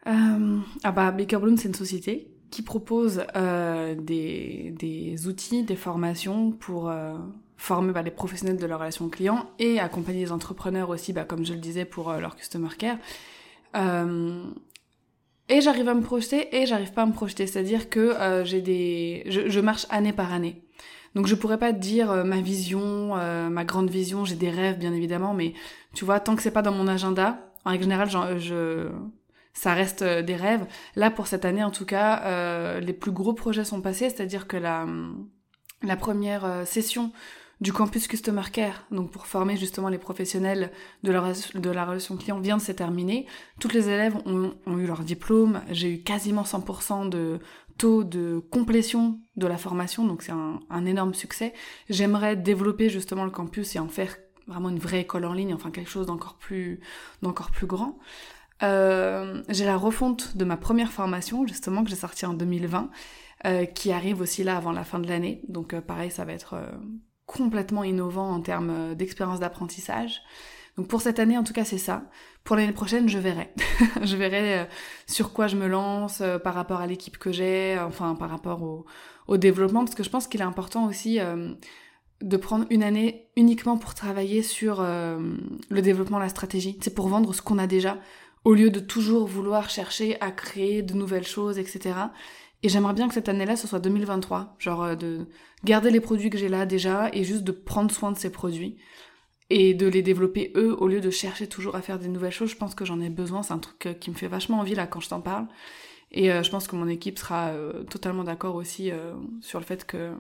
Ah 0.06 0.92
bah, 0.92 1.12
Baker 1.12 1.38
Bloom, 1.38 1.58
c'est 1.58 1.68
une 1.68 1.76
société 1.76 2.32
qui 2.52 2.62
propose 2.62 3.24
euh, 3.36 3.96
des, 3.96 4.76
des, 4.78 5.28
outils, 5.28 5.64
des 5.64 5.78
formations 5.78 6.52
pour 6.52 6.90
euh, 6.90 7.14
former 7.58 7.94
bah, 7.94 8.02
les 8.02 8.12
professionnels 8.12 8.58
de 8.58 8.66
leur 8.66 8.80
relation 8.80 9.10
client 9.10 9.50
et 9.58 9.80
accompagner 9.80 10.20
les 10.20 10.32
entrepreneurs 10.32 10.90
aussi, 10.90 11.14
bah, 11.14 11.24
comme 11.24 11.46
je 11.46 11.54
le 11.54 11.60
disais, 11.60 11.86
pour 11.86 12.10
euh, 12.10 12.20
leur 12.20 12.36
customer 12.36 12.70
care. 12.78 12.98
et 15.50 15.62
j'arrive 15.62 15.88
à 15.88 15.94
me 15.94 16.02
projeter 16.02 16.56
et 16.56 16.66
j'arrive 16.66 16.92
pas 16.92 17.04
à 17.04 17.06
me 17.06 17.14
projeter, 17.14 17.48
c'est-à-dire 17.48 17.90
que 17.90 18.44
j'ai 18.44 18.62
des, 18.62 19.24
je, 19.28 19.60
marche 19.60 19.88
année 19.90 20.14
par 20.14 20.34
année. 20.34 20.62
Donc 21.16 21.28
je 21.28 21.36
pourrais 21.36 21.58
pas 21.58 21.74
te 21.74 21.80
dire 21.80 22.24
ma 22.24 22.40
vision, 22.40 23.16
ma 23.50 23.66
grande 23.66 23.90
vision, 23.90 24.24
j'ai 24.24 24.36
des 24.36 24.50
rêves 24.50 24.78
bien 24.78 24.94
évidemment, 24.94 25.34
mais 25.34 25.54
tu 25.94 26.06
vois, 26.06 26.20
tant 26.22 26.36
que 26.36 26.42
c'est 26.42 26.52
pas 26.52 26.62
dans 26.62 26.72
mon 26.72 26.88
agenda, 26.88 27.52
en 27.66 27.72
règle 27.72 27.84
générale, 27.84 28.10
je, 28.40 28.90
ça 29.54 29.74
reste 29.74 30.02
euh, 30.02 30.22
des 30.22 30.36
rêves. 30.36 30.66
Là, 30.96 31.12
pour 31.12 31.28
cette 31.28 31.46
année, 31.46 31.64
en 31.64 31.72
tout 31.72 31.86
cas, 31.86 32.24
euh, 32.26 32.80
les 32.80 32.94
plus 32.94 33.12
gros 33.12 33.34
projets 33.34 33.66
sont 33.66 33.82
passés, 33.82 34.10
c'est-à-dire 34.10 34.48
que 34.48 34.58
la, 34.58 34.88
première 35.98 36.46
euh, 36.46 36.66
session 36.66 37.12
du 37.60 37.74
campus 37.74 38.08
Customer 38.08 38.42
Care, 38.52 38.88
donc 38.90 39.12
pour 39.12 39.28
former 39.28 39.56
justement 39.56 39.90
les 39.90 40.00
professionnels 40.00 40.72
de 41.04 41.12
la, 41.12 41.86
relation 41.86 42.18
client, 42.18 42.40
vient 42.40 42.58
de 42.58 42.62
se 42.62 42.72
terminer. 42.72 43.28
Toutes 43.60 43.74
les 43.74 43.88
élèves 43.88 44.18
ont 44.26 44.80
eu 44.80 44.88
leur 44.88 45.02
diplôme. 45.02 45.62
J'ai 45.70 45.94
eu 45.94 46.02
quasiment 46.02 46.42
100% 46.42 47.10
de 47.10 47.40
taux 47.82 48.04
de 48.04 48.38
complétion 48.52 49.20
de 49.38 49.48
la 49.48 49.58
formation, 49.58 50.06
donc 50.06 50.22
c'est 50.22 50.32
un, 50.32 50.86
énorme 50.86 51.16
succès. 51.16 51.52
J'aimerais 51.90 52.36
développer 52.36 52.90
justement 52.90 53.26
le 53.26 53.32
campus 53.32 53.76
et 53.76 53.80
en 53.80 53.88
faire 53.88 54.18
vraiment 54.46 54.70
une 54.70 54.78
vraie 54.78 55.02
école 55.02 55.26
en 55.26 55.34
ligne, 55.34 55.52
enfin 55.56 55.72
quelque 55.72 55.90
chose 55.90 56.06
d'encore 56.06 56.36
plus, 56.36 56.80
d'encore 57.24 57.50
plus 57.50 57.66
grand. 57.66 57.98
Euh, 58.62 59.42
j'ai 59.50 59.66
la 59.66 59.78
refonte 59.78 60.38
de 60.38 60.46
ma 60.46 60.58
première 60.58 60.92
formation, 60.92 61.48
justement, 61.48 61.84
que 61.84 61.90
j'ai 61.90 61.96
sortie 61.96 62.28
en 62.28 62.36
2020, 62.36 62.92
euh, 63.48 63.66
qui 63.66 63.92
arrive 63.92 64.22
aussi 64.22 64.44
là 64.44 64.58
avant 64.58 64.74
la 64.74 64.84
fin 64.84 65.00
de 65.00 65.08
l'année. 65.08 65.42
Donc 65.48 65.74
euh, 65.74 65.82
pareil, 65.82 66.12
ça 66.12 66.24
va 66.24 66.34
être 66.34 66.62
complètement 67.26 67.84
innovant 67.84 68.30
en 68.30 68.42
termes 68.42 68.94
d'expérience 68.94 69.40
d'apprentissage. 69.40 70.22
Donc 70.78 70.88
pour 70.88 71.02
cette 71.02 71.20
année, 71.20 71.38
en 71.38 71.44
tout 71.44 71.54
cas, 71.54 71.66
c'est 71.66 71.78
ça. 71.78 72.04
Pour 72.44 72.56
l'année 72.56 72.72
prochaine, 72.72 73.10
je 73.10 73.18
verrai. 73.18 73.54
je 74.04 74.16
verrai 74.16 74.68
sur 75.08 75.34
quoi 75.34 75.48
je 75.48 75.56
me 75.56 75.68
lance 75.68 76.24
par 76.44 76.54
rapport 76.54 76.80
à 76.80 76.88
l'équipe 76.88 77.18
que 77.18 77.32
j'ai, 77.32 77.78
enfin 77.80 78.16
par 78.16 78.30
rapport 78.30 78.64
au, 78.64 79.38
développement, 79.38 79.86
parce 79.86 79.96
que 79.96 80.04
je 80.04 80.10
pense 80.10 80.28
qu'il 80.28 80.42
est 80.42 80.46
important 80.46 80.88
aussi 80.88 81.20
de 82.22 82.38
prendre 82.38 82.66
une 82.70 82.84
année 82.84 83.28
uniquement 83.38 83.78
pour 83.78 83.94
travailler 83.94 84.44
sur 84.44 84.82
le 84.82 85.82
développement, 85.82 86.20
la 86.20 86.30
stratégie. 86.30 86.78
C'est 86.82 86.96
pour 86.96 87.08
vendre 87.08 87.34
ce 87.34 87.42
qu'on 87.42 87.58
a 87.58 87.68
déjà, 87.68 87.98
au 88.44 88.54
lieu 88.54 88.70
de 88.70 88.80
toujours 88.80 89.28
vouloir 89.28 89.70
chercher 89.70 90.20
à 90.22 90.32
créer 90.32 90.82
de 90.82 90.94
nouvelles 90.94 91.28
choses, 91.28 91.60
etc. 91.60 91.94
Et 92.64 92.70
j'aimerais 92.70 92.94
bien 92.94 93.08
que 93.08 93.14
cette 93.14 93.30
année-là, 93.30 93.56
ce 93.56 93.68
soit 93.68 93.80
2023, 93.80 94.56
genre 94.60 94.84
euh, 94.84 94.96
de 94.96 95.28
garder 95.64 95.90
les 95.90 96.00
produits 96.00 96.30
que 96.30 96.38
j'ai 96.38 96.50
là 96.50 96.66
déjà 96.66 97.10
et 97.14 97.24
juste 97.24 97.44
de 97.44 97.52
prendre 97.52 97.92
soin 97.92 98.12
de 98.12 98.18
ces 98.18 98.32
produits 98.32 98.78
et 99.52 99.74
de 99.74 99.88
les 99.88 100.02
développer 100.02 100.52
eux 100.56 100.76
au 100.80 100.88
lieu 100.88 101.02
de 101.02 101.10
chercher 101.10 101.48
toujours 101.48 101.76
à 101.76 101.82
faire 101.82 102.00
des 102.00 102.08
nouvelles 102.08 102.32
choses. 102.32 102.50
Je 102.50 102.56
pense 102.56 102.76
que 102.76 102.86
j'en 102.86 103.02
ai 103.02 103.10
besoin, 103.10 103.44
c'est 103.44 103.54
un 103.54 103.60
truc 103.60 103.86
euh, 103.86 103.94
qui 103.94 104.10
me 104.10 104.16
fait 104.16 104.28
vachement 104.28 104.60
envie 104.60 104.76
là 104.76 104.88
quand 104.88 105.00
je 105.00 105.10
t'en 105.10 105.22
parle. 105.22 105.48
Et 106.12 106.32
euh, 106.32 106.44
je 106.44 106.50
pense 106.50 106.68
que 106.68 106.76
mon 106.76 106.88
équipe 106.88 107.20
sera 107.20 107.54
totalement 107.90 108.24
d'accord 108.24 108.56
aussi 108.56 108.92
sur 109.42 109.60
le 109.60 109.66
fait 109.66 109.86
que 109.86 110.14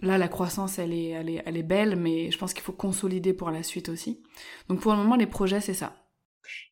là 0.00 0.18
la 0.18 0.28
croissance 0.28 0.78
elle 0.78 0.92
est, 0.92 1.10
elle 1.10 1.30
est, 1.30 1.42
elle 1.46 1.56
est 1.56 1.62
belle, 1.62 1.96
mais 1.96 2.30
je 2.30 2.38
pense 2.38 2.54
qu'il 2.54 2.62
faut 2.62 2.72
consolider 2.72 3.32
pour 3.32 3.50
la 3.50 3.62
suite 3.62 3.88
aussi. 3.88 4.20
Donc 4.68 4.80
pour 4.80 4.92
le 4.92 4.98
moment 4.98 5.16
les 5.16 5.26
projets 5.26 5.60
c'est 5.60 5.74
ça 5.74 5.94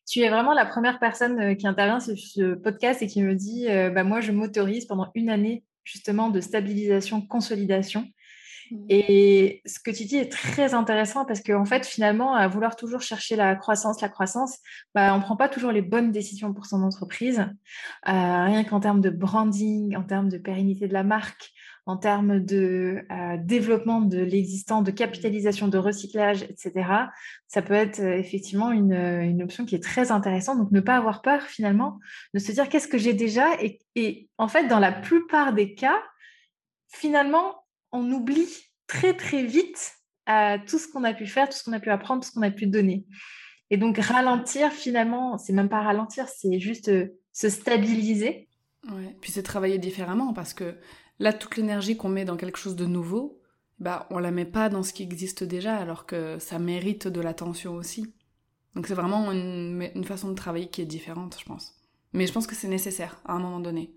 tu 0.07 0.19
es 0.19 0.29
vraiment 0.29 0.53
la 0.53 0.65
première 0.65 0.99
personne 0.99 1.39
euh, 1.39 1.55
qui 1.55 1.67
intervient 1.67 1.99
sur 1.99 2.17
ce 2.17 2.55
podcast 2.55 3.01
et 3.01 3.07
qui 3.07 3.21
me 3.21 3.35
dit 3.35 3.67
euh, 3.69 3.89
bah, 3.89 4.03
Moi, 4.03 4.21
je 4.21 4.31
m'autorise 4.31 4.85
pendant 4.85 5.09
une 5.15 5.29
année 5.29 5.63
justement 5.83 6.29
de 6.29 6.41
stabilisation, 6.41 7.21
consolidation. 7.21 8.07
Mmh. 8.71 8.85
Et 8.89 9.61
ce 9.65 9.79
que 9.79 9.91
tu 9.91 10.05
dis 10.05 10.17
est 10.17 10.31
très 10.31 10.73
intéressant 10.73 11.25
parce 11.25 11.41
qu'en 11.41 11.65
fait, 11.65 11.85
finalement, 11.85 12.33
à 12.33 12.47
vouloir 12.47 12.75
toujours 12.75 13.01
chercher 13.01 13.35
la 13.35 13.55
croissance, 13.55 14.01
la 14.01 14.09
croissance, 14.09 14.57
bah, 14.95 15.13
on 15.13 15.17
ne 15.17 15.21
prend 15.23 15.35
pas 15.35 15.49
toujours 15.49 15.71
les 15.71 15.81
bonnes 15.81 16.11
décisions 16.11 16.53
pour 16.53 16.65
son 16.65 16.81
entreprise. 16.81 17.39
Euh, 18.07 18.43
rien 18.45 18.63
qu'en 18.63 18.79
termes 18.79 19.01
de 19.01 19.09
branding, 19.09 19.95
en 19.95 20.03
termes 20.03 20.29
de 20.29 20.37
pérennité 20.37 20.87
de 20.87 20.93
la 20.93 21.03
marque, 21.03 21.51
en 21.85 21.97
termes 21.97 22.39
de 22.39 23.01
euh, 23.11 23.37
développement 23.39 24.01
de 24.01 24.19
l'existant, 24.19 24.81
de 24.81 24.91
capitalisation, 24.91 25.67
de 25.67 25.77
recyclage, 25.77 26.43
etc. 26.43 26.89
Ça 27.47 27.61
peut 27.61 27.73
être 27.73 27.99
euh, 27.99 28.17
effectivement 28.17 28.71
une, 28.71 28.93
une, 28.93 29.41
option 29.43 29.65
qui 29.65 29.75
est 29.75 29.83
très 29.83 30.11
intéressante. 30.11 30.59
Donc, 30.59 30.71
ne 30.71 30.79
pas 30.79 30.95
avoir 30.95 31.21
peur 31.21 31.41
finalement 31.41 31.99
de 32.33 32.39
se 32.39 32.51
dire 32.51 32.69
qu'est-ce 32.69 32.87
que 32.87 32.99
j'ai 32.99 33.13
déjà. 33.13 33.47
Et, 33.61 33.79
et, 33.95 34.29
en 34.37 34.47
fait, 34.47 34.67
dans 34.67 34.79
la 34.79 34.91
plupart 34.91 35.53
des 35.53 35.73
cas, 35.73 35.99
finalement, 36.87 37.60
on 37.91 38.11
oublie 38.11 38.49
très 38.87 39.15
très 39.15 39.43
vite 39.43 39.93
euh, 40.29 40.57
tout 40.67 40.77
ce 40.77 40.87
qu'on 40.87 41.03
a 41.03 41.13
pu 41.13 41.25
faire, 41.25 41.49
tout 41.49 41.57
ce 41.57 41.63
qu'on 41.63 41.73
a 41.73 41.79
pu 41.79 41.89
apprendre, 41.89 42.21
tout 42.21 42.29
ce 42.29 42.33
qu'on 42.33 42.41
a 42.41 42.51
pu 42.51 42.67
donner. 42.67 43.05
Et 43.69 43.77
donc, 43.77 43.97
ralentir 43.97 44.71
finalement, 44.71 45.37
c'est 45.37 45.53
même 45.53 45.69
pas 45.69 45.81
ralentir, 45.81 46.27
c'est 46.27 46.59
juste 46.59 46.91
se 47.31 47.49
stabiliser. 47.49 48.49
Ouais. 48.89 49.15
Puis 49.21 49.31
c'est 49.31 49.43
travailler 49.43 49.77
différemment 49.77 50.33
parce 50.33 50.53
que 50.53 50.75
Là, 51.21 51.33
toute 51.33 51.55
l'énergie 51.55 51.97
qu'on 51.97 52.09
met 52.09 52.25
dans 52.25 52.35
quelque 52.35 52.57
chose 52.57 52.75
de 52.75 52.87
nouveau, 52.87 53.39
bah, 53.77 54.07
on 54.09 54.17
la 54.17 54.31
met 54.31 54.43
pas 54.43 54.69
dans 54.69 54.81
ce 54.81 54.91
qui 54.91 55.03
existe 55.03 55.43
déjà, 55.43 55.77
alors 55.77 56.07
que 56.07 56.39
ça 56.39 56.57
mérite 56.57 57.07
de 57.07 57.21
l'attention 57.21 57.75
aussi. 57.75 58.11
Donc 58.73 58.87
c'est 58.87 58.95
vraiment 58.95 59.31
une, 59.31 60.03
façon 60.03 60.29
de 60.29 60.33
travailler 60.33 60.67
qui 60.67 60.81
est 60.81 60.87
différente, 60.87 61.37
je 61.39 61.45
pense. 61.45 61.75
Mais 62.13 62.25
je 62.25 62.33
pense 62.33 62.47
que 62.47 62.55
c'est 62.55 62.67
nécessaire 62.67 63.21
à 63.23 63.33
un 63.33 63.39
moment 63.39 63.59
donné. 63.59 63.93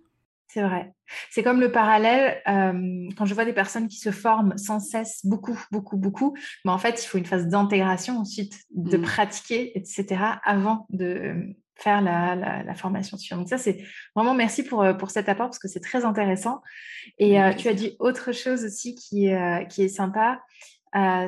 C'est 0.48 0.62
vrai. 0.62 0.92
C'est 1.30 1.42
comme 1.42 1.60
le 1.60 1.72
parallèle, 1.72 2.40
euh, 2.46 3.08
quand 3.16 3.24
je 3.24 3.34
vois 3.34 3.44
des 3.44 3.52
personnes 3.52 3.88
qui 3.88 3.98
se 3.98 4.12
forment 4.12 4.56
sans 4.56 4.78
cesse, 4.78 5.20
beaucoup, 5.24 5.58
beaucoup, 5.72 5.96
beaucoup, 5.96 6.36
mais 6.64 6.70
en 6.70 6.78
fait, 6.78 7.02
il 7.02 7.06
faut 7.06 7.18
une 7.18 7.24
phase 7.24 7.48
d'intégration 7.48 8.18
ensuite, 8.18 8.56
de 8.70 8.96
mm. 8.96 9.02
pratiquer, 9.02 9.76
etc., 9.76 10.22
avant 10.44 10.86
de, 10.90 11.56
faire 11.76 12.00
la, 12.02 12.36
la, 12.36 12.74
formation 12.74 13.16
sur. 13.16 13.36
Donc 13.36 13.48
ça, 13.48 13.58
c'est 13.58 13.84
vraiment 14.14 14.34
merci 14.34 14.62
pour, 14.62 14.86
pour 14.96 15.10
cet 15.10 15.28
apport 15.28 15.46
parce 15.46 15.58
que 15.58 15.66
c'est 15.66 15.80
très 15.80 16.04
intéressant. 16.04 16.62
Et 17.18 17.42
euh, 17.42 17.52
tu 17.52 17.66
as 17.66 17.74
dit 17.74 17.96
autre 17.98 18.30
chose 18.30 18.64
aussi 18.64 18.94
qui, 18.94 19.32
euh, 19.32 19.64
qui 19.64 19.82
est 19.82 19.88
sympa, 19.88 20.40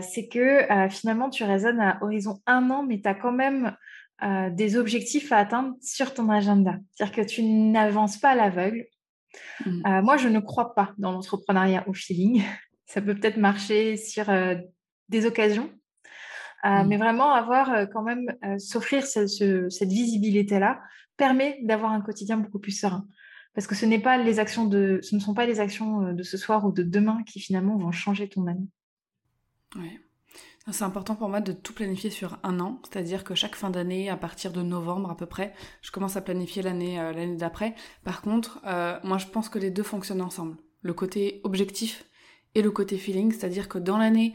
c'est 0.02 0.28
que 0.28 0.60
finalement, 0.88 1.30
tu 1.30 1.42
raisonnes 1.42 1.80
à 1.80 1.98
horizon 2.00 2.40
un 2.46 2.70
an, 2.70 2.84
mais 2.84 3.00
tu 3.00 3.08
as 3.08 3.14
quand 3.14 3.32
même 3.32 3.74
des 4.52 4.76
objectifs 4.76 5.32
à 5.32 5.38
atteindre 5.38 5.74
sur 5.82 6.14
ton 6.14 6.30
agenda. 6.30 6.76
C'est-à-dire 6.92 7.16
que 7.16 7.28
tu 7.28 7.42
n'avances 7.42 8.16
pas 8.16 8.30
à 8.30 8.34
l'aveugle. 8.36 8.86
Mmh. 9.64 10.00
moi, 10.02 10.16
je 10.16 10.28
ne 10.28 10.40
crois 10.40 10.74
pas 10.74 10.92
dans 10.98 11.12
l'entrepreneuriat 11.12 11.84
au 11.88 11.92
feeling. 11.92 12.42
Ça 12.86 13.00
peut 13.02 13.14
peut-être 13.14 13.36
marcher 13.36 13.96
sur 13.96 14.26
des 15.08 15.26
occasions, 15.26 15.70
euh, 16.64 16.82
mmh. 16.82 16.88
Mais 16.88 16.96
vraiment 16.96 17.32
avoir 17.32 17.72
euh, 17.72 17.86
quand 17.86 18.02
même 18.02 18.34
euh, 18.44 18.58
s'offrir 18.58 19.04
cette 19.06 19.88
visibilité-là 19.88 20.80
permet 21.16 21.58
d'avoir 21.62 21.92
un 21.92 22.00
quotidien 22.00 22.38
beaucoup 22.38 22.58
plus 22.58 22.72
serein. 22.78 23.06
Parce 23.54 23.66
que 23.66 23.74
ce 23.74 23.86
n'est 23.86 24.00
pas 24.00 24.18
les 24.18 24.38
actions 24.38 24.66
de, 24.66 24.98
ce 25.02 25.14
ne 25.14 25.20
sont 25.20 25.34
pas 25.34 25.46
les 25.46 25.60
actions 25.60 26.12
de 26.12 26.22
ce 26.22 26.36
soir 26.36 26.66
ou 26.66 26.72
de 26.72 26.82
demain 26.82 27.22
qui 27.24 27.40
finalement 27.40 27.76
vont 27.78 27.92
changer 27.92 28.28
ton 28.28 28.46
année. 28.46 28.68
Ouais. 29.76 29.98
C'est 30.72 30.84
important 30.84 31.14
pour 31.14 31.28
moi 31.28 31.40
de 31.40 31.52
tout 31.52 31.72
planifier 31.72 32.10
sur 32.10 32.38
un 32.42 32.58
an, 32.58 32.80
c'est-à-dire 32.82 33.22
que 33.22 33.36
chaque 33.36 33.54
fin 33.54 33.70
d'année, 33.70 34.10
à 34.10 34.16
partir 34.16 34.52
de 34.52 34.62
novembre 34.62 35.10
à 35.10 35.16
peu 35.16 35.26
près, 35.26 35.54
je 35.80 35.92
commence 35.92 36.16
à 36.16 36.20
planifier 36.20 36.60
l'année 36.60 36.96
l'année 36.96 37.36
d'après. 37.36 37.74
Par 38.02 38.20
contre, 38.20 38.60
moi 39.04 39.18
je 39.18 39.26
pense 39.26 39.48
que 39.48 39.60
les 39.60 39.70
deux 39.70 39.84
fonctionnent 39.84 40.22
ensemble. 40.22 40.56
Le 40.82 40.92
côté 40.92 41.40
objectif 41.44 42.04
et 42.56 42.62
le 42.62 42.72
côté 42.72 42.96
feeling, 42.96 43.30
c'est-à-dire 43.30 43.68
que 43.68 43.78
dans 43.78 43.96
l'année, 43.96 44.34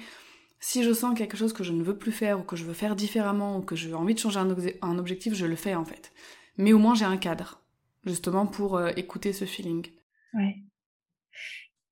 si 0.62 0.84
je 0.84 0.94
sens 0.94 1.18
quelque 1.18 1.36
chose 1.36 1.54
que 1.54 1.64
je 1.64 1.74
ne 1.74 1.84
veux 1.84 1.98
plus 1.98 2.12
faire 2.12 2.40
ou 2.40 2.44
que 2.44 2.56
je 2.56 2.64
veux 2.64 2.74
faire 2.74 2.96
différemment 2.96 3.58
ou 3.58 3.62
que 3.62 3.76
j'ai 3.76 3.94
envie 3.96 4.14
de 4.14 4.20
changer 4.20 4.40
un, 4.82 4.98
objectif, 5.00 5.34
je 5.34 5.48
le 5.48 5.56
fais 5.56 5.74
en 5.74 5.84
fait. 5.84 6.14
Mais 6.56 6.72
au 6.72 6.78
moins 6.78 6.94
j'ai 6.94 7.06
un 7.06 7.18
cadre, 7.18 7.62
justement 8.06 8.46
pour 8.46 8.78
euh, 8.78 8.92
écouter 8.96 9.34
ce 9.34 9.46
feeling. 9.46 9.88
Ouais. 10.36 10.58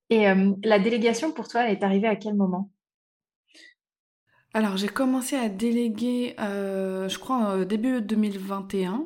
Et 0.08 0.28
euh, 0.28 0.52
la 0.62 0.78
délégation 0.78 1.32
pour 1.32 1.48
toi, 1.48 1.68
est 1.68 1.82
arrivée 1.82 2.06
à 2.06 2.16
quel 2.16 2.34
moment? 2.34 2.70
Alors 4.52 4.76
j'ai 4.76 4.88
commencé 4.88 5.36
à 5.36 5.48
déléguer, 5.48 6.34
euh, 6.40 7.08
je 7.08 7.18
crois, 7.18 7.64
début 7.64 8.00
2021 8.00 9.04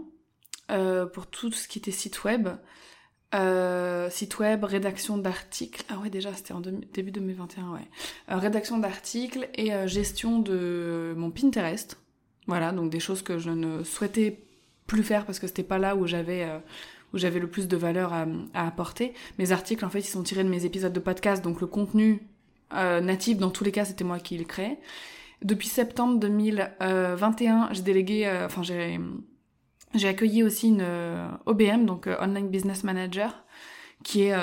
pour 1.13 1.27
tout 1.27 1.53
ce 1.53 1.69
qui 1.69 1.79
était 1.79 1.91
site 1.91 2.25
web. 2.25 2.49
Euh, 3.35 4.09
site 4.11 4.39
web, 4.39 4.63
rédaction 4.65 5.19
d'articles. 5.19 5.85
Ah 5.89 5.99
ouais, 5.99 6.11
déjà, 6.11 6.33
c'était 6.35 6.53
en 6.53 6.61
début 6.61 7.11
2021, 7.11 7.73
ouais. 7.73 7.81
Euh, 8.31 8.37
rédaction 8.37 8.79
d'articles 8.79 9.49
et 9.55 9.75
euh, 9.75 9.89
gestion 9.89 10.39
de 10.39 11.15
mon 11.17 11.31
Pinterest. 11.31 11.99
Voilà, 12.47 12.71
donc 12.71 12.91
des 12.91 13.01
choses 13.01 13.23
que 13.23 13.39
je 13.39 13.51
ne 13.51 13.83
souhaitais 13.83 14.45
plus 14.87 15.03
faire 15.03 15.27
parce 15.27 15.41
que 15.41 15.47
c'était 15.49 15.65
pas 15.65 15.79
là 15.79 15.97
où 15.97 16.07
j'avais 16.07 16.61
le 17.13 17.47
plus 17.49 17.67
de 17.67 17.77
valeur 17.77 18.13
à, 18.13 18.27
apporter. 18.55 19.15
Mes 19.39 19.51
articles, 19.51 19.85
en 19.85 19.91
fait, 19.91 20.01
ils 20.01 20.05
sont 20.05 20.23
tirés 20.23 20.45
de 20.45 20.51
mes 20.51 20.65
épisodes 20.65 20.93
de 20.93 21.01
podcast, 21.01 21.43
donc 21.43 21.61
le 21.61 21.67
contenu 21.67 22.29
euh, 22.75 23.01
natif, 23.01 23.39
dans 23.39 23.51
tous 23.51 23.65
les 23.65 23.73
cas, 23.73 23.85
c'était 23.85 24.05
moi 24.05 24.19
qui 24.21 24.37
le 24.37 24.45
créais. 24.45 24.79
Depuis 25.45 25.69
septembre 25.69 26.19
2021, 26.19 27.69
j'ai 27.73 27.83
délégué, 27.83 28.27
euh, 28.27 28.47
enfin 28.47 28.63
j'ai 28.63 28.99
j'ai 29.95 30.09
accueilli 30.09 30.43
aussi 30.43 30.69
une 30.69 30.83
euh, 30.83 31.29
OBM, 31.47 31.85
donc 31.85 32.09
Online 32.21 32.49
Business 32.49 32.83
Manager, 32.83 33.45
qui 34.03 34.23
est 34.23 34.37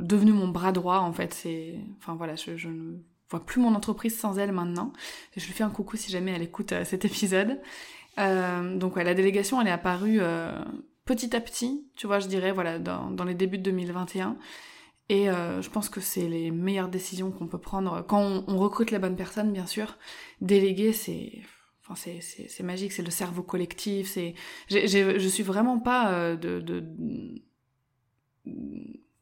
devenu 0.00 0.32
mon 0.32 0.48
bras 0.48 0.70
droit 0.70 0.98
en 0.98 1.12
fait. 1.12 1.34
C'est, 1.34 1.74
enfin 1.98 2.14
voilà, 2.14 2.36
je, 2.36 2.68
ne 2.68 2.98
vois 3.28 3.44
plus 3.44 3.60
mon 3.60 3.74
entreprise 3.74 4.16
sans 4.16 4.38
elle 4.38 4.52
maintenant. 4.52 4.92
Je 5.36 5.44
lui 5.44 5.52
fais 5.52 5.64
un 5.64 5.70
coucou 5.70 5.96
si 5.96 6.12
jamais 6.12 6.30
elle 6.30 6.42
écoute 6.42 6.72
cet 6.84 7.04
épisode. 7.04 7.58
Euh, 8.18 8.76
donc 8.76 8.96
la 8.96 9.14
délégation, 9.14 9.60
elle 9.60 9.68
est 9.68 9.72
apparue 9.72 10.18
euh, 10.20 10.52
petit 11.04 11.34
à 11.36 11.40
petit, 11.40 11.86
tu 11.96 12.06
vois, 12.06 12.18
je 12.18 12.26
dirais, 12.26 12.52
voilà, 12.52 12.78
dans 12.78 13.24
les 13.24 13.34
débuts 13.34 13.58
de 13.58 13.62
2021. 13.64 14.36
Et 15.08 15.30
euh, 15.30 15.62
je 15.62 15.70
pense 15.70 15.88
que 15.88 16.00
c'est 16.00 16.28
les 16.28 16.50
meilleures 16.50 16.88
décisions 16.88 17.30
qu'on 17.30 17.46
peut 17.46 17.58
prendre 17.58 18.04
quand 18.06 18.44
on, 18.46 18.58
recrute 18.58 18.90
la 18.90 18.98
bonne 18.98 19.16
personne, 19.16 19.52
bien 19.52 19.66
sûr. 19.66 19.96
Déléguer, 20.42 20.92
c'est, 20.92 21.40
enfin, 21.82 21.94
c'est, 21.94 22.20
c'est, 22.20 22.62
magique, 22.62 22.92
c'est 22.92 23.02
le 23.02 23.10
cerveau 23.10 23.42
collectif. 23.42 24.10
C'est, 24.10 24.34
j'ai, 24.68 24.88
je 25.18 25.28
suis 25.28 25.42
vraiment 25.42 25.78
pas 25.78 26.36
de, 26.36 26.60
de 26.60 26.84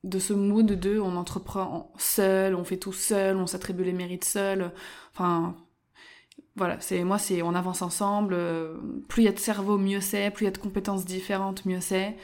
de 0.06 0.18
ce 0.18 0.32
mood 0.32 0.66
de 0.66 0.98
on 1.00 1.16
entreprend 1.16 1.92
seul, 1.98 2.54
on 2.54 2.64
fait 2.64 2.76
tout 2.76 2.92
seul, 2.92 3.36
on 3.36 3.46
s'attribue 3.46 3.84
les 3.84 3.92
mérites 3.92 4.24
seul. 4.24 4.72
Enfin, 5.12 5.56
voilà, 6.54 6.80
c'est 6.80 7.02
moi, 7.04 7.18
c'est 7.18 7.42
on 7.42 7.54
avance 7.54 7.82
ensemble. 7.82 8.34
Euh, 8.34 8.78
plus 9.08 9.22
il 9.22 9.26
y 9.26 9.28
a 9.28 9.32
de 9.32 9.38
cerveau, 9.38 9.78
mieux 9.78 10.00
c'est. 10.00 10.30
Plus 10.30 10.44
il 10.44 10.46
y 10.46 10.48
a 10.48 10.52
de 10.52 10.58
compétences 10.58 11.04
différentes, 11.04 11.66
mieux 11.66 11.80
c'est. 11.80 12.16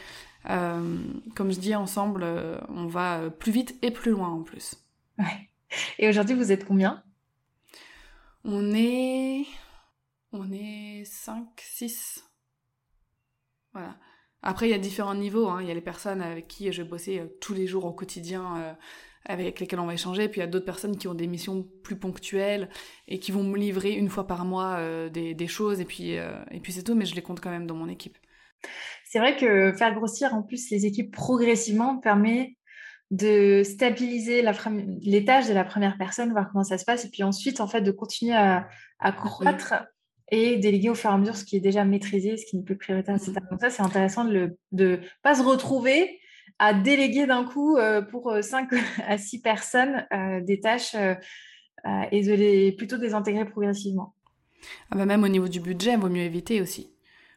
Euh, 0.50 0.98
comme 1.35 1.52
je 1.52 1.61
dis, 1.61 1.74
ensemble, 1.74 2.22
euh, 2.24 2.59
on 2.68 2.87
va 2.87 3.31
plus 3.31 3.52
vite 3.52 3.76
et 3.83 3.90
plus 3.90 4.11
loin 4.11 4.28
en 4.28 4.42
plus. 4.42 4.76
Ouais. 5.18 5.50
Et 5.98 6.09
aujourd'hui, 6.09 6.35
vous 6.35 6.52
êtes 6.52 6.64
combien? 6.64 7.02
On 8.44 8.72
est, 8.74 9.44
on 10.33 10.50
est 10.52 11.05
5, 11.05 11.46
6. 11.59 12.24
Voilà. 13.72 13.96
Après, 14.42 14.66
il 14.66 14.70
y 14.70 14.74
a 14.74 14.78
différents 14.78 15.14
niveaux. 15.14 15.48
Hein. 15.48 15.62
Il 15.62 15.68
y 15.68 15.70
a 15.70 15.74
les 15.74 15.81
personnes 15.81 16.20
avec 16.20 16.48
qui 16.48 16.72
je 16.72 16.83
bossais 16.83 17.33
tous 17.40 17.55
les 17.55 17.66
jours 17.66 17.85
au 17.85 17.92
quotidien 17.92 18.76
avec 19.24 19.61
lesquels 19.61 19.81
on 19.81 19.87
va 19.87 19.94
échanger. 19.94 20.28
Puis 20.28 20.40
il 20.40 20.44
y 20.44 20.46
a 20.46 20.48
d'autres 20.48 20.64
personnes 20.64 20.96
qui 20.96 21.09
ont 21.09 21.14
des 21.14 21.26
missions 21.26 21.66
plus 21.83 21.96
ponctuelles 21.96 22.68
et 23.09 23.18
qui 23.18 23.33
vont 23.33 23.44
me 23.44 23.59
livrer 23.59 23.92
une 23.92 24.09
fois 24.09 24.26
par 24.26 24.44
mois 24.44 24.76
euh, 24.78 25.09
des, 25.09 25.35
des, 25.35 25.46
choses. 25.46 25.81
Et 25.81 25.85
puis, 25.85 26.16
euh, 26.18 26.33
et 26.50 26.61
puis 26.61 26.72
c'est 26.72 26.83
tout, 26.83 26.94
mais 26.94 27.07
je 27.07 27.14
les 27.14 27.22
compte 27.22 27.40
quand 27.40 27.50
même 27.50 27.66
dans 27.66 27.76
mon 27.76 27.88
équipe. 27.88 28.18
C'est 29.05 29.18
vrai 29.18 29.37
que 29.37 29.72
faire 29.72 29.94
grossir 29.94 30.35
en 30.35 30.42
plus 30.42 30.70
les 30.70 30.87
équipes 30.87 31.12
progressivement 31.12 31.98
permet 31.98 32.57
de 33.11 33.62
stabiliser 33.62 34.42
les 35.03 35.25
tâches 35.25 35.46
de 35.46 35.53
la 35.53 35.64
première 35.64 35.98
personne, 35.98 36.33
voir 36.33 36.48
comment 36.51 36.64
ça 36.64 36.79
se 36.79 36.85
passe, 36.85 37.05
et 37.05 37.11
puis 37.11 37.22
ensuite, 37.22 37.61
en 37.61 37.66
fait, 37.66 37.83
de 37.83 37.90
continuer 37.90 38.35
à, 38.35 38.68
à 39.01 39.12
croître 39.12 39.75
et 40.31 40.57
déléguer 40.57 40.88
au 40.88 40.94
fur 40.94 41.11
et 41.11 41.12
à 41.12 41.18
mesure 41.18 41.37
ce 41.37 41.44
qui 41.44 41.57
est 41.57 41.61
déjà 41.61 41.85
maîtrisé, 41.85 42.38
ce 42.38 42.46
qui 42.46 42.57
n'est 42.57 42.62
plus 42.62 42.79
prioritaire, 42.79 43.16
etc. 43.16 43.35
Donc 43.51 43.61
ça, 43.61 43.68
c'est 43.68 43.83
intéressant 43.83 44.25
de 44.25 44.57
ne 44.72 44.96
pas 45.22 45.35
se 45.35 45.42
retrouver 45.42 46.20
à 46.59 46.75
déléguer 46.75 47.27
d'un 47.27 47.44
coup 47.44 47.77
euh, 47.77 48.03
pour 48.03 48.33
5 48.40 48.72
euh, 48.72 48.79
à 49.07 49.18
6 49.18 49.42
personnes 49.42 50.07
euh, 50.12 50.40
des 50.40 50.61
tâches 50.61 50.94
et 52.12 52.22
de 52.22 52.33
les 52.33 52.70
plutôt 52.72 52.96
désintégrer 52.96 53.44
progressivement. 53.44 54.14
Ah 54.92 54.96
bah 54.96 55.05
même 55.05 55.25
au 55.25 55.29
niveau 55.29 55.48
du 55.48 55.59
budget, 55.59 55.94
il 55.94 55.98
vaut 55.98 56.09
mieux 56.09 56.22
éviter 56.22 56.61
aussi. 56.61 56.91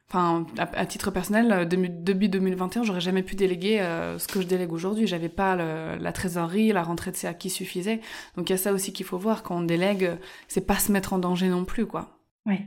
Enfin, 0.08 0.46
à, 0.58 0.86
titre 0.86 1.10
personnel, 1.10 1.68
depuis 1.68 2.30
2021, 2.30 2.84
j'aurais 2.84 3.02
jamais 3.02 3.24
pu 3.24 3.36
déléguer 3.36 3.80
ce 4.20 4.28
que 4.28 4.39
je 4.39 4.48
délègue 4.48 4.72
aujourd'hui. 4.72 5.08
J'avais 5.08 5.30
pas 5.30 5.56
la 5.56 6.12
trésorerie, 6.12 6.72
la 6.72 6.84
rentrée 6.84 7.12
de 7.12 7.15
CA 7.15 7.34
qui 7.34 7.50
suffisait. 7.50 8.02
Donc 8.38 8.50
il 8.50 8.54
y 8.54 8.56
a 8.56 8.58
ça 8.58 8.72
aussi 8.72 8.94
qu'il 8.94 9.06
faut 9.06 9.18
voir 9.18 9.41
quand 9.41 9.58
on 9.58 9.62
délègue, 9.62 10.12
c'est 10.48 10.65
pas 10.65 10.76
se 10.76 10.91
mettre 10.91 11.13
en 11.13 11.18
danger 11.18 11.48
non 11.48 11.65
plus, 11.65 11.88
quoi. 11.88 12.20
Oui. 12.46 12.60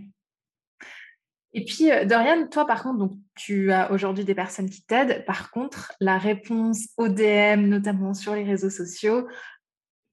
Et 1.54 1.64
puis, 1.64 1.90
euh, 1.90 2.04
Dorian, 2.04 2.46
toi, 2.48 2.66
par 2.66 2.82
contre, 2.82 2.98
donc, 2.98 3.12
tu 3.34 3.72
as 3.72 3.90
aujourd'hui 3.90 4.24
des 4.24 4.34
personnes 4.34 4.68
qui 4.68 4.82
t'aident. 4.82 5.24
Par 5.26 5.50
contre, 5.50 5.92
la 6.00 6.18
réponse 6.18 6.88
au 6.96 7.08
DM, 7.08 7.66
notamment 7.66 8.14
sur 8.14 8.34
les 8.34 8.44
réseaux 8.44 8.70
sociaux, 8.70 9.26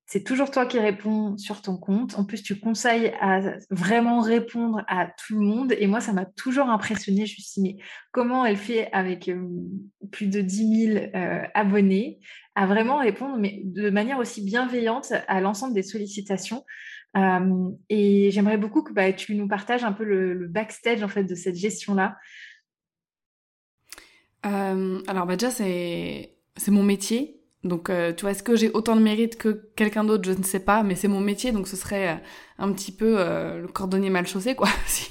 c'est 0.08 0.24
toujours 0.24 0.52
toi 0.52 0.68
qui 0.68 0.78
réponds 0.78 1.36
sur 1.38 1.64
ton 1.64 1.78
compte. 1.78 2.18
En 2.20 2.26
plus, 2.26 2.44
tu 2.44 2.60
conseilles 2.60 3.12
à 3.20 3.42
vraiment 3.72 4.22
répondre 4.22 4.84
à 4.88 5.08
tout 5.08 5.40
le 5.40 5.46
monde. 5.46 5.74
Et 5.80 5.88
moi, 5.88 6.00
ça 6.00 6.14
m'a 6.14 6.26
toujours 6.26 6.70
impressionné. 6.70 7.26
Je 7.26 7.34
me 7.34 7.42
suis 7.42 7.62
dit, 7.62 7.62
mais 7.62 7.84
comment 8.12 8.46
elle 8.46 8.58
fait 8.58 8.88
avec 8.92 9.28
euh, 9.30 9.48
plus 10.12 10.28
de 10.28 10.42
10 10.42 10.92
000 10.94 11.06
euh, 11.16 11.42
abonnés 11.56 12.20
à 12.54 12.68
vraiment 12.68 13.00
répondre, 13.00 13.38
mais 13.38 13.62
de 13.64 13.90
manière 13.90 14.20
aussi 14.20 14.44
bienveillante 14.44 15.12
à 15.28 15.42
l'ensemble 15.42 15.74
des 15.74 15.84
sollicitations? 15.84 16.64
Euh, 17.18 17.72
et 17.90 18.30
j'aimerais 18.30 18.58
beaucoup 18.58 18.84
que 18.84 18.94
bah, 18.94 19.12
tu 19.12 19.34
nous 19.34 19.48
partages 19.48 19.84
un 19.84 19.92
peu 19.92 20.04
le, 20.04 20.48
backstage 20.48 21.02
en 21.02 21.08
fait 21.08 21.24
de 21.24 21.36
cette 21.36 21.56
gestion-là. 21.56 22.16
Alors 24.44 25.26
bah, 25.26 25.36
déjà 25.36 25.50
c'est 25.50 26.38
mon 26.68 26.84
métier. 26.84 27.35
Donc, 27.66 27.90
euh, 27.90 28.14
tu 28.14 28.22
vois, 28.22 28.32
est-ce 28.32 28.44
que 28.44 28.56
j'ai 28.56 28.70
autant 28.70 28.96
de 28.96 29.02
mérite 29.02 29.40
que 29.40 29.70
quelqu'un 29.76 30.04
d'autre? 30.04 30.24
Je 30.24 30.38
ne 30.38 30.44
sais 30.44 30.60
pas, 30.60 30.84
mais 30.84 30.94
c'est 30.94 31.08
mon 31.08 31.20
métier, 31.20 31.52
donc 31.52 31.68
ce 31.68 31.76
serait 31.76 32.22
un 32.60 32.72
petit 32.72 32.92
peu 32.92 33.16
le 33.16 33.68
cordonnier 33.68 34.12
mal 34.12 34.28
chaussé, 34.28 34.54
quoi, 34.54 34.70
si, 34.86 35.10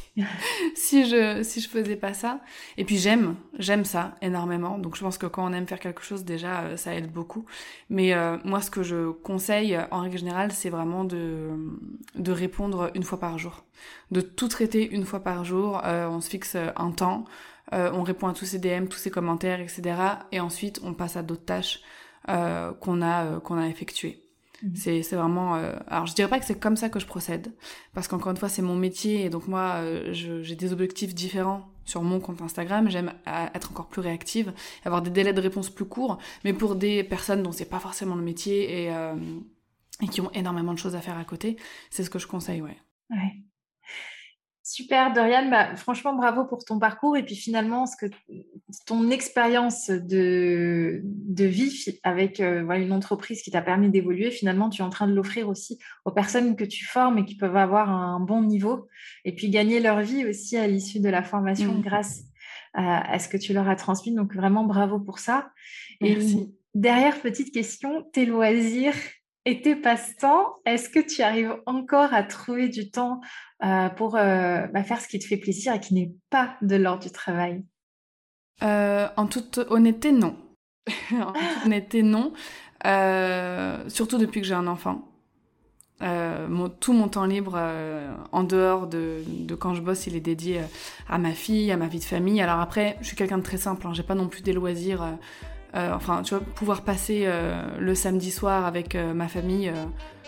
si, 0.77 1.11
je 1.11 1.43
si 1.43 1.61
je 1.61 1.69
faisais 1.69 1.97
pas 1.97 2.15
ça. 2.15 2.41
Et 2.79 2.85
puis 2.85 2.97
j'aime, 2.97 3.35
j'aime 3.59 3.85
ça 3.85 4.15
énormément. 4.23 4.79
Donc 4.79 4.95
je 4.95 5.01
pense 5.01 5.19
que 5.19 5.27
quand 5.27 5.45
on 5.45 5.53
aime 5.53 5.67
faire 5.67 5.81
quelque 5.81 6.03
chose, 6.03 6.25
déjà, 6.25 6.77
ça 6.77 6.95
aide 6.95 7.11
beaucoup. 7.11 7.45
Mais 7.91 8.15
moi, 8.45 8.61
ce 8.61 8.71
que 8.71 8.85
je 8.85 9.11
conseille, 9.11 9.77
en 9.91 10.03
règle 10.03 10.19
générale, 10.19 10.53
c'est 10.53 10.71
vraiment 10.71 11.03
de 11.03 11.51
de 12.15 12.31
répondre 12.31 12.93
une 12.95 13.03
fois 13.03 13.19
par 13.19 13.37
jour, 13.37 13.65
de 14.13 14.21
tout 14.21 14.49
traiter 14.49 14.89
une 14.89 15.05
fois 15.05 15.21
par 15.21 15.45
jour. 15.45 15.83
on 15.85 16.21
se 16.21 16.31
fixe 16.31 16.57
un 16.77 16.93
temps, 16.93 17.25
on 17.73 18.05
répond 18.05 18.29
à 18.29 18.33
tous 18.33 18.45
ces 18.45 18.61
DM, 18.61 18.87
tous 18.87 18.99
ces 18.99 19.11
commentaires, 19.11 19.61
etc. 19.61 19.83
Et 20.31 20.39
ensuite, 20.39 20.81
on 20.85 20.95
passe 20.95 21.17
à 21.17 21.23
d'autres 21.23 21.45
tâches. 21.45 21.81
Euh, 22.31 22.73
qu'on 22.73 23.03
a 23.03 23.27
euh, 23.27 23.41
qu'on 23.41 23.59
a 23.59 23.69
effectué. 23.69 24.25
Mhm. 24.63 24.77
C'est, 24.77 25.03
c'est 25.03 25.17
vraiment. 25.17 25.57
Euh, 25.57 25.75
alors, 25.89 26.07
je 26.07 26.15
dirais 26.15 26.29
pas 26.29 26.39
que 26.39 26.47
c'est 26.47 26.59
comme 26.59 26.77
ça 26.77 26.89
que 26.89 26.99
je 26.99 27.05
procède, 27.05 27.53
parce 27.93 28.09
qu'encore 28.09 28.31
une 28.31 28.39
fois, 28.39 28.49
c'est 28.49 28.63
mon 28.63 28.77
métier 28.77 29.27
et 29.27 29.31
donc 29.31 29.47
moi, 29.47 29.83
j'ai 30.13 30.57
des 30.57 30.73
objectifs 30.73 31.15
différents 31.15 31.69
sur 31.85 32.03
mon 32.03 32.21
compte 32.21 32.41
Instagram. 32.41 32.89
J'aime 32.89 33.13
être 33.55 33.73
encore 33.73 33.89
plus 33.89 34.01
réactive, 34.01 34.55
avoir 34.87 35.03
des 35.03 35.11
délais 35.11 35.35
de 35.35 35.41
réponse 35.41 35.69
plus 35.69 35.85
courts, 35.85 36.19
mais 36.45 36.55
pour 36.55 36.77
des 36.77 37.05
personnes 37.05 37.43
dont 37.43 37.53
c'est 37.53 37.69
pas 37.69 37.81
forcément 37.81 38.15
le 38.15 38.23
métier 38.23 38.85
et, 38.85 38.93
et 40.01 40.09
qui 40.09 40.23
ont 40.23 40.31
énormément 40.33 40.73
de 40.73 40.79
choses 40.79 40.95
à 40.95 41.03
faire 41.03 41.19
à 41.19 41.25
côté, 41.25 41.59
c'est 41.91 42.05
ce 42.05 42.09
que 42.09 42.19
je 42.19 42.27
conseille, 42.27 42.63
ouais. 42.63 42.79
Ouais. 43.11 43.43
Super, 44.67 45.13
Dorian. 45.13 45.51
Bah, 45.51 45.77
franchement, 45.77 46.15
bravo 46.15 46.47
pour 46.47 46.65
ton 46.65 46.79
parcours 46.79 47.19
et 47.19 47.23
puis 47.23 47.37
finalement, 47.37 47.85
ce 47.85 47.99
que 47.99 48.07
ton 48.87 49.11
expérience 49.11 49.91
de, 49.91 51.03
de 51.05 51.45
vie 51.45 51.99
avec 52.03 52.41
euh, 52.41 52.67
une 52.71 52.93
entreprise 52.93 53.43
qui 53.43 53.51
t'a 53.51 53.61
permis 53.61 53.91
d'évoluer, 53.91 54.31
finalement, 54.31 54.71
tu 54.71 54.81
es 54.81 54.85
en 54.85 54.89
train 54.89 55.07
de 55.07 55.13
l'offrir 55.13 55.51
aussi 55.51 55.79
aux 56.07 56.13
personnes 56.13 56.57
que 56.57 56.65
tu 56.65 56.87
formes 56.87 57.19
et 57.19 57.27
qui 57.27 57.37
peuvent 57.37 57.59
avoir 57.59 57.91
un 57.91 58.21
bon 58.21 58.41
niveau 58.41 58.89
et 59.27 59.35
puis 59.35 59.51
gagner 59.51 59.81
leur 59.81 60.01
vie 60.01 60.25
aussi 60.25 60.57
à 60.57 60.67
l'issue 60.67 61.01
de 61.01 61.11
la 61.11 61.23
formation 61.23 61.75
mmh. 61.75 61.83
grâce 61.83 62.23
à, 62.73 63.19
ce 63.19 63.29
que 63.29 63.37
tu 63.37 63.53
leur 63.53 63.69
as 63.69 63.77
transmis. 63.77 64.15
Donc, 64.15 64.35
vraiment, 64.35 64.65
bravo 64.65 64.99
pour 64.99 65.19
ça. 65.19 65.51
Merci. 66.01 66.39
Et 66.39 66.55
derrière, 66.75 67.21
petite 67.21 67.53
question, 67.53 68.03
tes 68.15 68.25
loisirs 68.25 68.97
et 69.45 69.61
tes 69.61 69.77
passe-temps, 69.77 70.55
est-ce 70.65 70.89
que 70.89 71.01
tu 71.01 71.21
arrives 71.21 71.55
encore 71.67 72.15
à 72.15 72.23
trouver 72.23 72.69
du 72.69 72.91
temps 72.91 73.21
euh, 73.65 73.89
pour 73.89 74.17
euh, 74.17 74.67
bah, 74.67 74.83
faire 74.83 75.01
ce 75.01 75.09
qui 75.09 75.19
te 75.19 75.25
fait 75.27 75.39
plaisir 75.39 75.73
et 75.73 75.81
qui 75.81 75.95
n'est 75.95 76.13
pas 76.29 76.57
de 76.61 76.77
l'ordre 76.77 77.03
du 77.03 77.11
travail? 77.11 77.65
Euh, 78.63 79.09
En 79.17 79.27
toute 79.27 79.59
honnêteté, 79.71 80.13
non. 80.13 80.37
en 81.13 81.33
toute 81.33 81.65
honnêteté, 81.65 82.03
non. 82.03 82.33
surtout 83.89 84.19
depuis 84.19 84.43
que 84.43 84.47
j'ai 84.47 84.55
un 84.55 84.67
enfant. 84.67 85.09
tout 86.81 86.93
mon 86.93 87.09
temps 87.09 87.25
libre 87.25 87.59
en 88.33 88.45
dehors 88.45 88.87
de, 88.87 89.23
quand 89.59 89.75
je 89.75 89.81
bosse, 89.81 90.07
il 90.07 90.17
est 90.17 90.21
dédié 90.21 90.61
à 91.09 91.17
ma 91.17 91.33
fille, 91.33 91.73
à 91.73 91.79
ma 91.79 91.87
vie 91.87 92.01
de 92.01 92.05
famille. 92.05 92.43
Alors 92.43 92.61
après, 92.61 92.99
je 93.01 93.07
suis 93.07 93.17
quelqu'un 93.17 93.39
de 93.39 93.45
très 93.45 93.57
simple, 93.57 93.87
hein, 93.87 93.95
j'ai 93.95 94.03
pas 94.03 94.15
non 94.15 94.29
plus 94.29 94.43
des 94.43 94.53
loisirs 94.53 95.17
enfin, 95.73 96.23
tu 96.23 96.35
vois, 96.35 96.45
pouvoir 96.45 96.83
passer 96.83 97.27
le 97.79 97.95
samedi 97.95 98.31
soir 98.31 98.67
avec 98.67 98.95
ma 98.95 99.29
famille, 99.29 99.73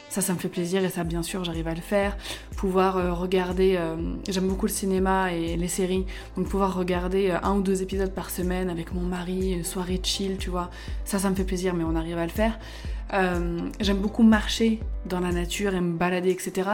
Ça, 0.08 0.20
ça 0.20 0.32
me 0.32 0.38
fait 0.38 0.48
plaisir 0.48 0.84
et 0.84 0.88
ça, 0.88 1.04
bien 1.04 1.22
sûr, 1.22 1.44
j'arrive 1.44 1.68
à 1.68 1.74
le 1.74 1.80
faire. 1.80 2.16
Pouvoir 2.56 2.96
euh, 2.96 3.12
regarder, 3.12 3.76
euh, 3.76 3.96
j'aime 4.28 4.46
beaucoup 4.46 4.66
le 4.66 4.72
cinéma 4.72 5.32
et 5.32 5.56
les 5.56 5.68
séries, 5.68 6.06
donc 6.36 6.48
pouvoir 6.48 6.74
regarder 6.74 7.30
euh, 7.30 7.38
un 7.42 7.56
ou 7.56 7.60
deux 7.60 7.82
épisodes 7.82 8.12
par 8.12 8.30
semaine 8.30 8.70
avec 8.70 8.94
mon 8.94 9.02
mari, 9.02 9.52
une 9.52 9.64
soirée 9.64 10.00
chill, 10.02 10.38
tu 10.38 10.48
vois. 10.48 10.70
Ça, 11.04 11.18
ça 11.18 11.28
me 11.28 11.34
fait 11.34 11.44
plaisir, 11.44 11.74
mais 11.74 11.84
on 11.84 11.96
arrive 11.96 12.18
à 12.18 12.24
le 12.24 12.30
faire. 12.30 12.58
j'aime 13.80 13.98
beaucoup 13.98 14.22
marcher 14.22 14.80
dans 15.06 15.20
la 15.20 15.32
nature 15.32 15.74
et 15.74 15.80
me 15.80 15.96
balader, 15.96 16.30
etc. 16.30 16.70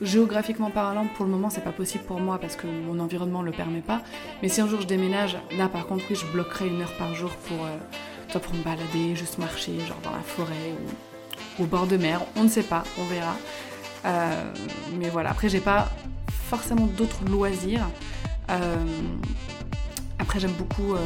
Géographiquement 0.00 0.70
parlant, 0.70 1.06
pour 1.16 1.24
le 1.24 1.30
moment, 1.30 1.50
c'est 1.50 1.64
pas 1.64 1.72
possible 1.72 2.04
pour 2.04 2.20
moi 2.20 2.38
parce 2.38 2.56
que 2.56 2.66
mon 2.66 3.00
environnement 3.00 3.42
le 3.42 3.52
permet 3.52 3.82
pas. 3.82 4.02
Mais 4.42 4.48
si 4.48 4.60
un 4.60 4.68
jour 4.68 4.80
je 4.80 4.86
déménage, 4.86 5.36
là, 5.56 5.68
par 5.68 5.86
contre, 5.86 6.04
oui, 6.10 6.16
je 6.16 6.26
bloquerai 6.32 6.68
une 6.68 6.80
heure 6.82 6.96
par 6.96 7.14
jour 7.14 7.30
pour, 7.48 7.58
toi, 8.30 8.40
pour 8.40 8.54
me 8.54 8.62
balader, 8.62 9.16
juste 9.16 9.38
marcher, 9.38 9.78
genre 9.80 10.00
dans 10.02 10.12
la 10.12 10.22
forêt 10.22 10.72
ou 10.72 11.13
au 11.58 11.64
bord 11.64 11.86
de 11.86 11.96
mer, 11.96 12.20
on 12.36 12.44
ne 12.44 12.48
sait 12.48 12.62
pas, 12.62 12.84
on 12.98 13.04
verra. 13.04 13.36
Euh, 14.04 14.52
mais 14.98 15.08
voilà, 15.08 15.30
après 15.30 15.48
j'ai 15.48 15.60
pas 15.60 15.88
forcément 16.48 16.86
d'autres 16.86 17.24
loisirs. 17.24 17.86
Euh, 18.50 18.84
après 20.18 20.40
j'aime 20.40 20.52
beaucoup 20.52 20.94
euh, 20.94 20.98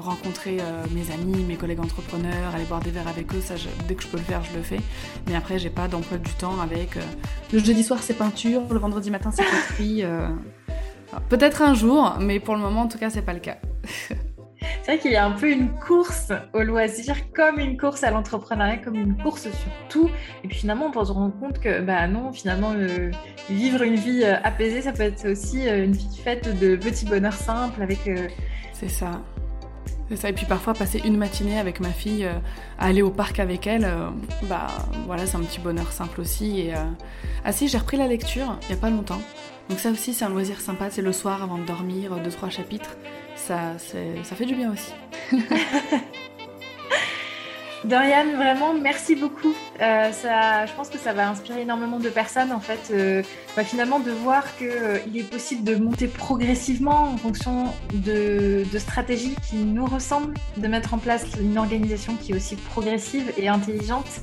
rencontrer 0.00 0.58
mes 0.90 1.10
amis, 1.12 1.44
mes 1.44 1.56
collègues 1.56 1.80
entrepreneurs, 1.80 2.54
aller 2.54 2.64
boire 2.64 2.80
des 2.80 2.90
verres 2.90 3.08
avec 3.08 3.32
eux, 3.34 3.40
ça 3.40 3.54
dès 3.88 3.94
que 3.94 4.02
je 4.02 4.08
peux 4.08 4.18
le 4.18 4.24
faire 4.24 4.42
je 4.44 4.56
le 4.56 4.62
fais. 4.62 4.80
Mais 5.26 5.34
après 5.34 5.58
j'ai 5.58 5.70
pas 5.70 5.88
d'emploi 5.88 6.18
du 6.18 6.32
temps 6.32 6.60
avec 6.60 6.98
le 7.52 7.58
jeudi 7.58 7.82
soir 7.82 8.00
c'est 8.02 8.14
peinture, 8.14 8.62
le 8.70 8.78
vendredi 8.78 9.10
matin 9.10 9.30
c'est 9.34 9.44
poterie. 9.68 10.04
Peut-être 11.28 11.62
un 11.62 11.74
jour, 11.74 12.16
mais 12.20 12.40
pour 12.40 12.54
le 12.54 12.60
moment 12.60 12.82
en 12.82 12.88
tout 12.88 12.98
cas 12.98 13.08
c'est 13.08 13.22
pas 13.22 13.34
le 13.34 13.40
cas. 13.40 13.56
C'est 14.82 14.92
vrai 14.92 14.98
qu'il 14.98 15.12
y 15.12 15.16
a 15.16 15.24
un 15.24 15.32
peu 15.32 15.50
une 15.50 15.70
course 15.70 16.32
au 16.52 16.62
loisir, 16.62 17.16
comme 17.32 17.58
une 17.58 17.76
course 17.76 18.02
à 18.04 18.10
l'entrepreneuriat, 18.10 18.78
comme 18.78 18.96
une 18.96 19.16
course 19.16 19.42
sur 19.42 19.70
tout. 19.88 20.10
Et 20.44 20.48
puis 20.48 20.58
finalement, 20.58 20.86
on 20.86 20.90
peut 20.90 21.04
se 21.04 21.12
rendre 21.12 21.38
compte 21.38 21.60
que, 21.60 21.80
bah 21.80 22.06
non, 22.06 22.32
finalement, 22.32 22.72
euh, 22.74 23.10
vivre 23.50 23.82
une 23.82 23.96
vie 23.96 24.22
euh, 24.24 24.36
apaisée, 24.42 24.82
ça 24.82 24.92
peut 24.92 25.02
être 25.02 25.28
aussi 25.30 25.68
euh, 25.68 25.84
une 25.84 25.92
vie 25.92 26.18
faite 26.22 26.58
de 26.58 26.76
petits 26.76 27.06
bonheurs 27.06 27.32
simples 27.32 27.82
avec. 27.82 28.00
C'est 28.72 28.88
ça. 28.88 29.22
C'est 30.08 30.16
ça. 30.16 30.28
Et 30.28 30.32
puis 30.32 30.46
parfois, 30.46 30.74
passer 30.74 31.00
une 31.04 31.16
matinée 31.16 31.58
avec 31.58 31.80
ma 31.80 31.90
fille, 31.90 32.28
aller 32.78 33.02
au 33.02 33.10
parc 33.10 33.38
avec 33.38 33.66
elle, 33.66 33.88
bah 34.44 34.66
voilà, 35.06 35.26
c'est 35.26 35.36
un 35.36 35.40
petit 35.40 35.60
bonheur 35.60 35.90
simple 35.92 36.20
aussi. 36.20 36.60
Et, 36.60 36.74
Ah 37.44 37.52
si, 37.52 37.68
j'ai 37.68 37.78
repris 37.78 37.96
la 37.96 38.08
lecture 38.08 38.58
il 38.62 38.68
n'y 38.68 38.74
a 38.74 38.80
pas 38.80 38.90
longtemps. 38.90 39.20
Donc 39.68 39.78
ça 39.78 39.90
aussi, 39.90 40.12
c'est 40.12 40.24
un 40.24 40.28
loisir 40.28 40.60
sympa. 40.60 40.90
C'est 40.90 41.02
le 41.02 41.12
soir 41.12 41.42
avant 41.42 41.58
de 41.58 41.64
dormir, 41.64 42.16
deux, 42.22 42.30
trois 42.30 42.50
chapitres 42.50 42.96
ça, 43.42 43.76
ça 43.78 44.36
fait 44.36 44.46
du 44.46 44.54
bien 44.54 44.72
aussi. 44.72 44.92
Dorian, 47.84 48.36
vraiment, 48.36 48.74
merci 48.74 49.16
beaucoup. 49.16 49.54
Euh, 49.80 50.12
ça, 50.12 50.66
je 50.66 50.72
pense 50.74 50.88
que 50.88 50.98
ça 50.98 51.12
va 51.12 51.28
inspirer 51.28 51.62
énormément 51.62 51.98
de 51.98 52.08
personnes, 52.10 52.52
en 52.52 52.60
fait, 52.60 52.92
euh, 52.92 53.22
bah, 53.56 53.64
finalement, 53.64 53.98
de 53.98 54.12
voir 54.12 54.44
qu'il 54.56 54.68
euh, 54.68 54.98
est 55.14 55.28
possible 55.28 55.64
de 55.64 55.74
monter 55.74 56.06
progressivement 56.06 57.02
en 57.02 57.16
fonction 57.16 57.64
de, 57.92 58.64
de, 58.72 58.78
stratégies 58.78 59.34
qui 59.48 59.56
nous 59.56 59.84
ressemblent, 59.84 60.34
de 60.56 60.68
mettre 60.68 60.94
en 60.94 60.98
place 60.98 61.26
une 61.40 61.58
organisation 61.58 62.14
qui 62.14 62.30
est 62.32 62.36
aussi 62.36 62.54
progressive 62.54 63.32
et 63.36 63.48
intelligente. 63.48 64.20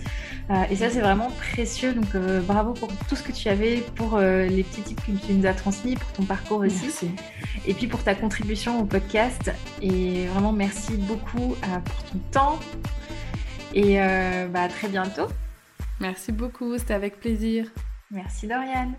et 0.72 0.76
ça, 0.78 0.90
c'est 0.90 1.02
vraiment 1.02 1.30
précieux. 1.52 1.94
Donc, 1.94 2.16
bravo 2.48 2.74
pour 2.74 2.90
tout 3.10 3.16
ce 3.16 3.24
que 3.24 3.32
tu 3.34 3.50
avais, 3.50 3.84
pour 3.96 4.18
les 4.20 4.64
petits 4.64 4.82
tips 4.82 5.04
que 5.04 5.12
tu 5.28 5.34
nous 5.34 5.46
as 5.46 5.54
transmis, 5.54 5.96
pour 5.96 6.12
ton 6.14 6.24
parcours 6.24 6.62
aussi. 6.62 7.12
Et 7.68 7.74
puis 7.74 7.88
pour 7.88 8.04
ta 8.04 8.16
contribution 8.16 8.80
au 8.80 8.86
podcast. 8.86 9.52
Et 9.82 10.26
vraiment, 10.28 10.52
merci 10.52 10.94
beaucoup 10.94 11.56
pour 11.86 12.04
ton 12.12 12.20
temps, 12.32 12.60
et 13.74 14.02
euh, 14.02 14.48
bah, 14.48 14.64
à 14.64 14.68
très 14.70 14.88
bientôt. 14.88 15.28
Merci 16.00 16.32
beaucoup, 16.32 16.78
c'était 16.78 16.94
avec 16.94 17.20
plaisir. 17.20 17.70
Merci 18.12 18.48
Doriane. 18.48 18.96